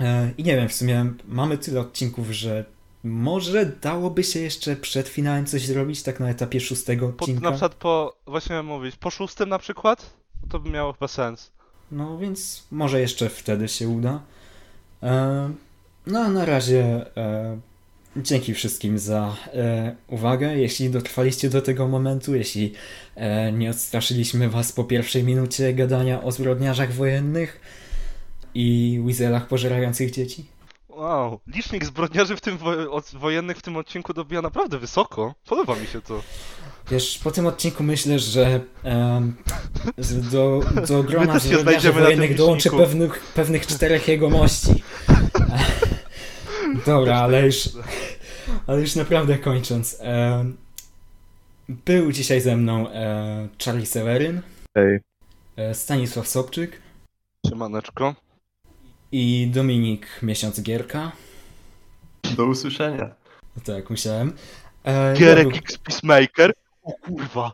[0.00, 2.64] E, I nie wiem, w sumie mamy tyle odcinków, że
[3.04, 7.40] może dałoby się jeszcze przed finałem coś zrobić, tak na etapie szóstego Po, odcinka.
[7.42, 8.16] na przykład po...
[8.26, 10.10] właśnie mówić, po szóstym na przykład?
[10.48, 11.53] To by miało chyba sens.
[11.94, 14.20] No więc może jeszcze wtedy się uda.
[15.02, 15.50] E,
[16.06, 17.58] no a na razie e,
[18.16, 20.56] dzięki wszystkim za e, uwagę.
[20.56, 22.72] Jeśli dotrwaliście do tego momentu, jeśli
[23.52, 27.60] nie odstraszyliśmy was po pierwszej minucie gadania o zbrodniarzach wojennych
[28.54, 30.44] i wizelach pożerających dzieci.
[30.88, 35.34] Wow, licznik zbrodniarzy w tym wo- wojennych w tym odcinku dobija naprawdę wysoko.
[35.48, 36.22] Podoba mi się to.
[36.90, 38.60] Wiesz, po tym odcinku myślę, że
[39.98, 44.82] z- do, do grona tym wojennych dołączy pewnych, pewnych czterech jegomości.
[46.86, 47.68] Dobra, ale już,
[48.66, 49.96] ale już naprawdę kończąc.
[50.00, 50.56] em,
[51.68, 54.40] był dzisiaj ze mną e, Charlie Seweryn,
[54.76, 54.98] Hej.
[55.56, 56.80] e, Stanisław Sobczyk
[57.48, 58.14] Siemaneczko.
[59.12, 61.12] i Dominik Miesiąc Gierka.
[62.36, 63.14] Do usłyszenia.
[63.56, 64.32] No Tak, musiałem.
[64.84, 66.52] E, Gierek był- X Peacemaker.
[66.84, 67.52] O kurwa.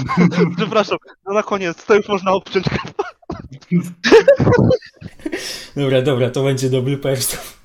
[0.56, 2.66] Przepraszam, no na koniec, to już można obciąć
[5.76, 7.60] Dobra, dobra, to będzie do bloopersów.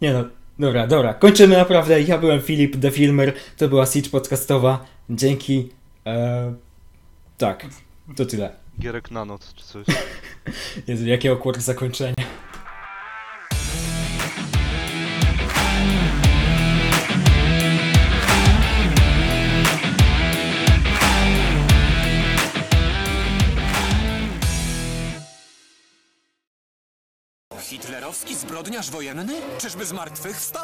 [0.00, 0.24] Nie no,
[0.58, 1.14] dobra, dobra.
[1.14, 2.02] Kończymy naprawdę.
[2.02, 3.34] Ja byłem Filip, The Filmer.
[3.56, 4.84] To była Siege Podcastowa.
[5.10, 5.68] Dzięki.
[6.06, 6.54] E,
[7.38, 7.66] tak,
[8.16, 8.56] to tyle.
[8.80, 9.86] Gierek na noc czy coś.
[10.86, 12.14] Jezu, jakie awkward zakończenie.
[28.62, 29.34] Zbrodniarz wojenny?
[29.58, 30.60] Czyżby z martwych wstał?